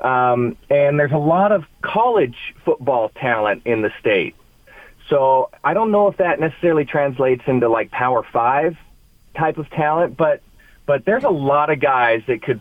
um, 0.00 0.56
and 0.68 0.98
there's 0.98 1.12
a 1.12 1.18
lot 1.18 1.52
of 1.52 1.64
college 1.82 2.36
football 2.64 3.10
talent 3.10 3.62
in 3.64 3.82
the 3.82 3.92
state. 4.00 4.34
So 5.08 5.50
I 5.64 5.74
don't 5.74 5.90
know 5.90 6.08
if 6.08 6.18
that 6.18 6.38
necessarily 6.40 6.84
translates 6.84 7.42
into 7.46 7.68
like 7.68 7.90
Power 7.90 8.24
Five 8.32 8.76
type 9.36 9.58
of 9.58 9.68
talent, 9.70 10.16
but 10.16 10.42
but 10.86 11.04
there's 11.04 11.24
a 11.24 11.30
lot 11.30 11.70
of 11.70 11.80
guys 11.80 12.22
that 12.28 12.42
could 12.42 12.60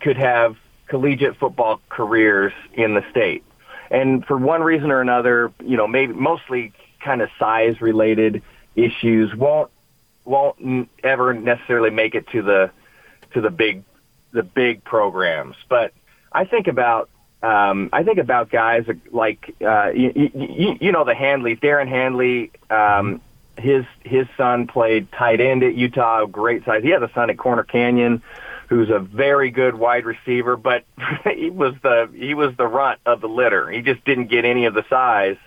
could 0.00 0.16
have 0.16 0.56
collegiate 0.86 1.36
football 1.36 1.80
careers 1.88 2.52
in 2.72 2.94
the 2.94 3.04
state. 3.10 3.44
And 3.90 4.24
for 4.24 4.36
one 4.36 4.62
reason 4.62 4.90
or 4.90 5.00
another, 5.00 5.52
you 5.64 5.76
know, 5.76 5.86
maybe 5.86 6.12
mostly 6.12 6.72
kind 7.00 7.22
of 7.22 7.30
size 7.38 7.80
related 7.80 8.42
issues 8.76 9.34
won't 9.34 9.70
won't 10.24 10.88
ever 11.02 11.34
necessarily 11.34 11.90
make 11.90 12.14
it 12.14 12.28
to 12.28 12.42
the 12.42 12.70
to 13.32 13.40
the 13.40 13.50
big 13.50 13.82
the 14.32 14.42
big 14.42 14.84
programs. 14.84 15.56
But 15.68 15.92
I 16.38 16.44
think 16.44 16.68
about 16.68 17.10
um, 17.42 17.90
I 17.92 18.04
think 18.04 18.18
about 18.18 18.48
guys 18.48 18.86
like 19.10 19.56
uh, 19.60 19.90
you, 19.90 20.30
you, 20.34 20.78
you 20.80 20.92
know 20.92 21.04
the 21.04 21.14
Handleys, 21.14 21.58
Darren 21.60 21.88
Handley, 21.88 22.52
um, 22.70 23.20
his 23.58 23.84
his 24.04 24.28
son 24.36 24.68
played 24.68 25.10
tight 25.10 25.40
end 25.40 25.64
at 25.64 25.74
Utah, 25.74 26.26
great 26.26 26.64
size. 26.64 26.84
He 26.84 26.90
has 26.90 27.02
a 27.02 27.10
son 27.12 27.28
at 27.28 27.38
Corner 27.38 27.64
Canyon 27.64 28.22
who's 28.68 28.90
a 28.90 29.00
very 29.00 29.50
good 29.50 29.74
wide 29.74 30.04
receiver, 30.04 30.56
but 30.56 30.84
he 31.34 31.50
was 31.50 31.74
the 31.82 32.08
he 32.14 32.34
was 32.34 32.56
the 32.56 32.68
runt 32.68 33.00
of 33.04 33.20
the 33.20 33.28
litter. 33.28 33.68
He 33.68 33.82
just 33.82 34.04
didn't 34.04 34.28
get 34.28 34.44
any 34.44 34.66
of 34.66 34.74
the 34.74 34.84
size. 34.88 35.38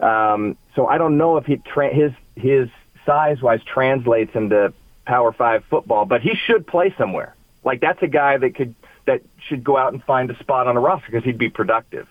Um, 0.00 0.56
so 0.74 0.88
I 0.88 0.98
don't 0.98 1.16
know 1.16 1.36
if 1.36 1.46
he 1.46 1.58
tra- 1.58 1.94
his 1.94 2.10
his 2.34 2.68
size 3.06 3.40
wise 3.40 3.60
translates 3.62 4.34
into 4.34 4.72
Power 5.04 5.30
Five 5.30 5.62
football, 5.70 6.06
but 6.06 6.22
he 6.22 6.34
should 6.34 6.66
play 6.66 6.92
somewhere. 6.98 7.36
Like 7.62 7.80
that's 7.80 8.02
a 8.02 8.08
guy 8.08 8.36
that 8.36 8.56
could 8.56 8.74
that 9.08 9.22
should 9.48 9.64
go 9.64 9.76
out 9.76 9.92
and 9.92 10.02
find 10.04 10.30
a 10.30 10.38
spot 10.38 10.68
on 10.68 10.76
a 10.76 10.80
roster 10.80 11.06
because 11.10 11.24
he'd 11.24 11.38
be 11.38 11.48
productive. 11.48 12.06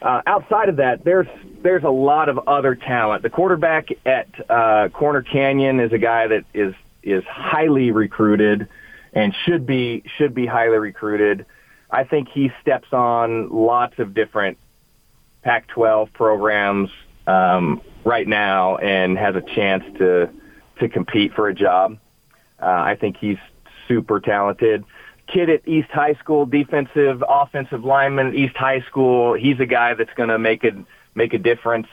Uh, 0.00 0.22
outside 0.26 0.68
of 0.68 0.76
that, 0.76 1.04
there's 1.04 1.26
there's 1.62 1.82
a 1.82 1.90
lot 1.90 2.28
of 2.28 2.38
other 2.46 2.74
talent. 2.74 3.22
The 3.22 3.30
quarterback 3.30 3.88
at 4.06 4.28
uh, 4.50 4.88
Corner 4.90 5.22
Canyon 5.22 5.80
is 5.80 5.92
a 5.92 5.98
guy 5.98 6.26
that 6.28 6.44
is 6.52 6.74
is 7.02 7.24
highly 7.24 7.90
recruited 7.90 8.68
and 9.12 9.34
should 9.44 9.66
be 9.66 10.02
should 10.16 10.34
be 10.34 10.46
highly 10.46 10.78
recruited. 10.78 11.46
I 11.90 12.04
think 12.04 12.28
he 12.28 12.50
steps 12.60 12.88
on 12.92 13.50
lots 13.50 13.98
of 13.98 14.14
different 14.14 14.58
Pac-12 15.42 16.12
programs 16.12 16.90
um, 17.26 17.80
right 18.04 18.26
now 18.26 18.76
and 18.76 19.16
has 19.16 19.36
a 19.36 19.42
chance 19.42 19.84
to 19.98 20.28
to 20.80 20.88
compete 20.88 21.32
for 21.34 21.48
a 21.48 21.54
job. 21.54 21.98
Uh, 22.60 22.66
I 22.66 22.96
think 23.00 23.16
he's 23.16 23.38
super 23.88 24.20
talented 24.20 24.84
kid 25.26 25.50
at 25.50 25.66
East 25.66 25.90
High 25.90 26.14
School, 26.14 26.46
defensive, 26.46 27.22
offensive 27.26 27.84
lineman, 27.84 28.28
at 28.28 28.34
East 28.34 28.56
High 28.56 28.80
School. 28.82 29.34
He's 29.34 29.60
a 29.60 29.66
guy 29.66 29.94
that's 29.94 30.12
going 30.14 30.28
to 30.28 30.38
make 30.38 30.64
a 30.64 30.72
make 31.14 31.32
a 31.32 31.38
difference 31.38 31.86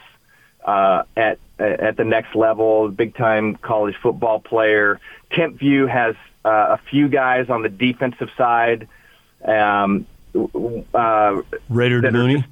uh, 0.65 1.03
at 1.15 1.39
at 1.59 1.97
the 1.97 2.03
next 2.03 2.35
level. 2.35 2.89
Big 2.89 3.15
time 3.15 3.55
college 3.55 3.95
football 4.01 4.39
player. 4.39 4.99
View 5.31 5.87
has 5.87 6.15
uh, 6.43 6.49
a 6.49 6.79
few 6.89 7.07
guys 7.07 7.49
on 7.49 7.61
the 7.61 7.69
defensive 7.69 8.29
side. 8.37 8.87
Um, 9.43 10.05
uh, 10.93 11.41
Raider 11.69 12.11
Mooney. 12.11 12.45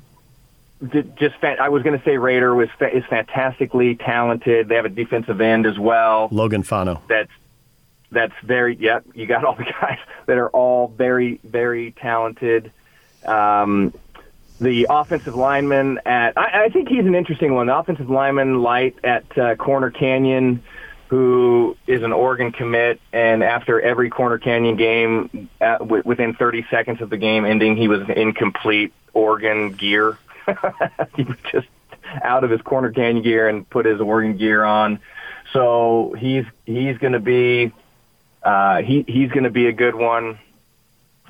Just, 0.91 1.15
just 1.17 1.43
I 1.43 1.67
was 1.67 1.83
going 1.83 1.97
to 1.97 2.05
say 2.05 2.17
Raider 2.17 2.55
was 2.55 2.69
is 2.93 3.03
fantastically 3.09 3.95
talented. 3.95 4.69
They 4.69 4.75
have 4.75 4.85
a 4.85 4.89
defensive 4.89 5.41
end 5.41 5.65
as 5.65 5.77
well. 5.77 6.29
Logan 6.31 6.63
Fano. 6.63 7.01
That's 7.09 7.31
that's 8.11 8.33
very 8.43 8.75
yep 8.75 9.05
you 9.13 9.25
got 9.25 9.45
all 9.45 9.55
the 9.55 9.63
guys 9.81 9.99
that 10.25 10.37
are 10.37 10.49
all 10.49 10.87
very 10.87 11.39
very 11.43 11.91
talented 11.91 12.71
um, 13.25 13.93
the 14.59 14.87
offensive 14.89 15.35
lineman 15.35 15.99
at 16.05 16.37
I, 16.37 16.65
I 16.65 16.69
think 16.69 16.89
he's 16.89 17.05
an 17.05 17.15
interesting 17.15 17.53
one 17.53 17.67
the 17.67 17.77
offensive 17.77 18.09
lineman 18.09 18.61
light 18.61 18.95
at 19.03 19.37
uh, 19.37 19.55
corner 19.55 19.91
canyon 19.91 20.63
who 21.09 21.75
is 21.87 22.03
an 22.03 22.13
Oregon 22.13 22.51
commit, 22.51 23.01
and 23.11 23.43
after 23.43 23.81
every 23.81 24.11
Corner 24.11 24.37
Canyon 24.37 24.77
game, 24.77 25.49
at, 25.59 25.79
w- 25.79 26.03
within 26.05 26.35
30 26.35 26.67
seconds 26.69 27.01
of 27.01 27.09
the 27.09 27.17
game 27.17 27.45
ending, 27.45 27.75
he 27.75 27.87
was 27.87 28.07
in 28.15 28.31
complete 28.31 28.93
Oregon 29.13 29.73
gear. 29.73 30.19
he 31.15 31.23
was 31.23 31.37
just 31.51 31.67
out 32.23 32.43
of 32.43 32.51
his 32.51 32.61
Corner 32.61 32.91
Canyon 32.91 33.23
gear 33.23 33.47
and 33.47 33.67
put 33.67 33.87
his 33.87 33.99
Oregon 33.99 34.37
gear 34.37 34.63
on. 34.63 34.99
So 35.51 36.15
he's 36.19 36.45
he's 36.65 36.97
going 36.99 37.13
to 37.13 37.19
be 37.19 37.73
uh, 38.43 38.81
he 38.81 39.03
he's 39.07 39.29
going 39.31 39.43
to 39.43 39.49
be 39.49 39.67
a 39.67 39.73
good 39.73 39.95
one. 39.95 40.39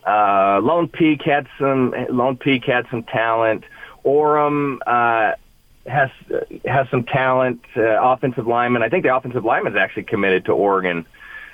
Uh, 0.06 0.60
Lone 0.62 0.88
Peak 0.88 1.22
had 1.24 1.48
some 1.60 1.94
Lone 2.10 2.38
Peak 2.38 2.66
had 2.66 2.88
some 2.90 3.04
talent. 3.04 3.64
Orem 4.06 4.80
uh, 4.86 5.36
has 5.86 6.10
has 6.66 6.90
some 6.90 7.04
talent. 7.04 7.62
Uh, 7.76 8.02
offensive 8.02 8.48
lineman. 8.48 8.84
I 8.84 8.90
think 8.90 9.04
the 9.04 9.16
offensive 9.16 9.44
lineman 9.44 9.74
is 9.74 9.78
actually 9.78 10.04
committed 10.04 10.46
to 10.46 10.54
Oregon 10.54 11.06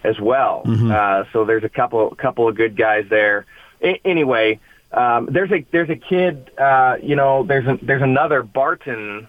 as 0.03 0.19
well. 0.19 0.63
Mm-hmm. 0.65 0.91
Uh, 0.91 1.23
so 1.33 1.45
there's 1.45 1.63
a 1.63 1.69
couple 1.69 2.09
couple 2.15 2.47
of 2.47 2.55
good 2.55 2.75
guys 2.75 3.05
there. 3.09 3.45
I, 3.83 3.99
anyway, 4.05 4.59
um, 4.91 5.27
there's 5.31 5.51
a 5.51 5.65
there's 5.71 5.89
a 5.89 5.95
kid. 5.95 6.51
Uh, 6.57 6.97
you 7.01 7.15
know, 7.15 7.43
there's 7.43 7.67
a, 7.67 7.79
there's 7.81 8.03
another 8.03 8.43
Barton 8.43 9.27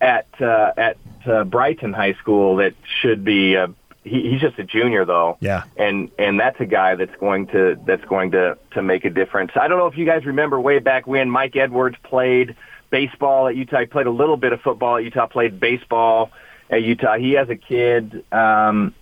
at 0.00 0.26
uh, 0.40 0.72
at 0.76 0.96
uh, 1.26 1.44
Brighton 1.44 1.92
High 1.92 2.14
School 2.14 2.56
that 2.56 2.74
should 2.84 3.24
be. 3.24 3.56
Uh, 3.56 3.68
he, 4.04 4.30
he's 4.30 4.40
just 4.40 4.58
a 4.58 4.64
junior 4.64 5.04
though. 5.04 5.38
Yeah. 5.40 5.64
And 5.76 6.10
and 6.18 6.38
that's 6.38 6.60
a 6.60 6.66
guy 6.66 6.94
that's 6.94 7.16
going 7.18 7.48
to 7.48 7.76
that's 7.84 8.04
going 8.04 8.32
to 8.32 8.58
to 8.72 8.82
make 8.82 9.04
a 9.04 9.10
difference. 9.10 9.52
I 9.56 9.66
don't 9.66 9.78
know 9.78 9.86
if 9.86 9.96
you 9.96 10.04
guys 10.04 10.24
remember 10.24 10.60
way 10.60 10.78
back 10.78 11.06
when 11.06 11.30
Mike 11.30 11.56
Edwards 11.56 11.96
played 12.02 12.54
baseball 12.90 13.48
at 13.48 13.56
Utah. 13.56 13.80
He 13.80 13.86
played 13.86 14.06
a 14.06 14.10
little 14.10 14.36
bit 14.36 14.52
of 14.52 14.60
football 14.60 14.98
at 14.98 15.04
Utah. 15.04 15.26
Played 15.26 15.58
baseball 15.58 16.30
at 16.70 16.82
Utah. 16.82 17.16
He 17.16 17.32
has 17.32 17.48
a 17.48 17.56
kid 17.56 18.24
um, 18.30 18.94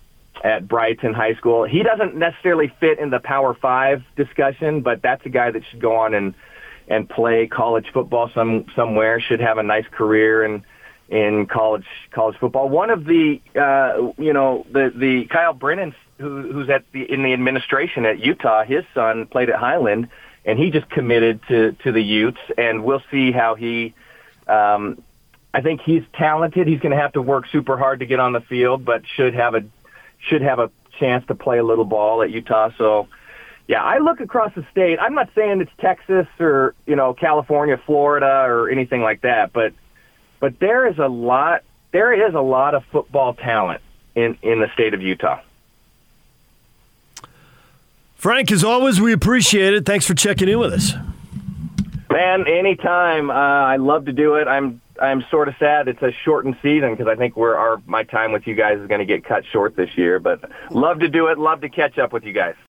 at 0.43 0.67
Brighton 0.67 1.13
High 1.13 1.35
School. 1.35 1.65
He 1.65 1.83
doesn't 1.83 2.15
necessarily 2.15 2.73
fit 2.79 2.97
in 2.99 3.09
the 3.09 3.19
Power 3.19 3.53
Five 3.53 4.03
discussion, 4.15 4.81
but 4.81 5.01
that's 5.01 5.25
a 5.25 5.29
guy 5.29 5.51
that 5.51 5.63
should 5.69 5.81
go 5.81 5.97
on 5.97 6.13
and 6.13 6.33
and 6.87 7.09
play 7.09 7.47
college 7.47 7.87
football 7.93 8.31
some 8.33 8.65
somewhere. 8.75 9.19
Should 9.19 9.41
have 9.41 9.57
a 9.57 9.63
nice 9.63 9.85
career 9.91 10.43
and 10.43 10.63
in 11.13 11.45
college 11.45 11.85
college 12.11 12.35
football. 12.39 12.67
One 12.67 12.89
of 12.89 13.05
the 13.05 13.39
uh, 13.55 14.11
you 14.17 14.33
know 14.33 14.65
the 14.71 14.91
the 14.93 15.25
Kyle 15.25 15.53
Brennan 15.53 15.93
who, 16.17 16.51
who's 16.51 16.69
at 16.69 16.85
the 16.91 17.03
in 17.11 17.21
the 17.21 17.33
administration 17.33 18.05
at 18.05 18.19
Utah. 18.19 18.63
His 18.63 18.83
son 18.95 19.27
played 19.27 19.51
at 19.51 19.57
Highland, 19.57 20.09
and 20.43 20.57
he 20.57 20.71
just 20.71 20.89
committed 20.89 21.41
to 21.49 21.73
to 21.83 21.91
the 21.91 22.01
Utes, 22.01 22.39
and 22.57 22.83
we'll 22.83 23.03
see 23.11 23.31
how 23.31 23.53
he. 23.53 23.93
Um, 24.47 25.03
I 25.53 25.61
think 25.61 25.81
he's 25.81 26.01
talented. 26.15 26.67
He's 26.67 26.79
going 26.79 26.95
to 26.95 27.01
have 27.01 27.13
to 27.13 27.21
work 27.21 27.45
super 27.51 27.77
hard 27.77 27.99
to 27.99 28.07
get 28.07 28.19
on 28.19 28.33
the 28.33 28.41
field, 28.41 28.83
but 28.83 29.03
should 29.15 29.35
have 29.35 29.53
a 29.53 29.63
should 30.27 30.41
have 30.41 30.57
a 30.57 30.71
chance 30.99 31.25
to 31.27 31.35
play 31.35 31.59
a 31.59 31.63
little 31.63 31.85
ball 31.85 32.23
at 32.23 32.31
Utah. 32.31 32.69
So. 32.77 33.07
Yeah, 33.65 33.81
I 33.81 33.99
look 33.99 34.19
across 34.19 34.53
the 34.55 34.67
state. 34.71 34.99
I'm 34.99 35.15
not 35.15 35.29
saying 35.33 35.61
it's 35.61 35.71
Texas 35.79 36.27
or, 36.37 36.75
you 36.85 36.97
know, 36.97 37.13
California, 37.13 37.79
Florida 37.85 38.43
or 38.45 38.69
anything 38.69 39.01
like 39.01 39.21
that, 39.21 39.53
but 39.53 39.71
but 40.43 40.59
there 40.59 40.85
is 40.85 40.99
a 40.99 41.07
lot 41.07 41.63
there 41.93 42.11
is 42.11 42.35
a 42.35 42.41
lot 42.41 42.75
of 42.75 42.83
football 42.91 43.33
talent 43.33 43.79
in 44.13 44.37
in 44.41 44.59
the 44.59 44.67
state 44.73 44.93
of 44.93 45.01
Utah. 45.01 45.39
Frank, 48.17 48.51
as 48.51 48.61
always, 48.61 48.99
we 48.99 49.13
appreciate 49.13 49.73
it. 49.73 49.85
Thanks 49.85 50.05
for 50.05 50.13
checking 50.13 50.49
in 50.49 50.59
with 50.59 50.73
us. 50.73 50.95
Man, 52.09 52.45
anytime. 52.45 53.29
Uh, 53.29 53.33
I 53.33 53.77
love 53.77 54.03
to 54.07 54.11
do 54.11 54.35
it. 54.35 54.49
I'm 54.49 54.81
I'm 55.01 55.23
sort 55.31 55.47
of 55.47 55.55
sad 55.59 55.87
it's 55.87 56.01
a 56.01 56.11
shortened 56.11 56.57
season 56.61 56.91
because 56.91 57.07
I 57.07 57.15
think 57.15 57.37
we're 57.37 57.55
our 57.55 57.81
my 57.85 58.03
time 58.03 58.33
with 58.33 58.45
you 58.45 58.53
guys 58.53 58.79
is 58.79 58.87
going 58.87 58.99
to 58.99 59.05
get 59.05 59.23
cut 59.23 59.45
short 59.45 59.77
this 59.77 59.97
year. 59.97 60.19
But 60.19 60.41
love 60.71 60.99
to 60.99 61.07
do 61.07 61.27
it. 61.27 61.37
Love 61.37 61.61
to 61.61 61.69
catch 61.69 61.97
up 61.97 62.11
with 62.11 62.25
you 62.25 62.33
guys. 62.33 62.55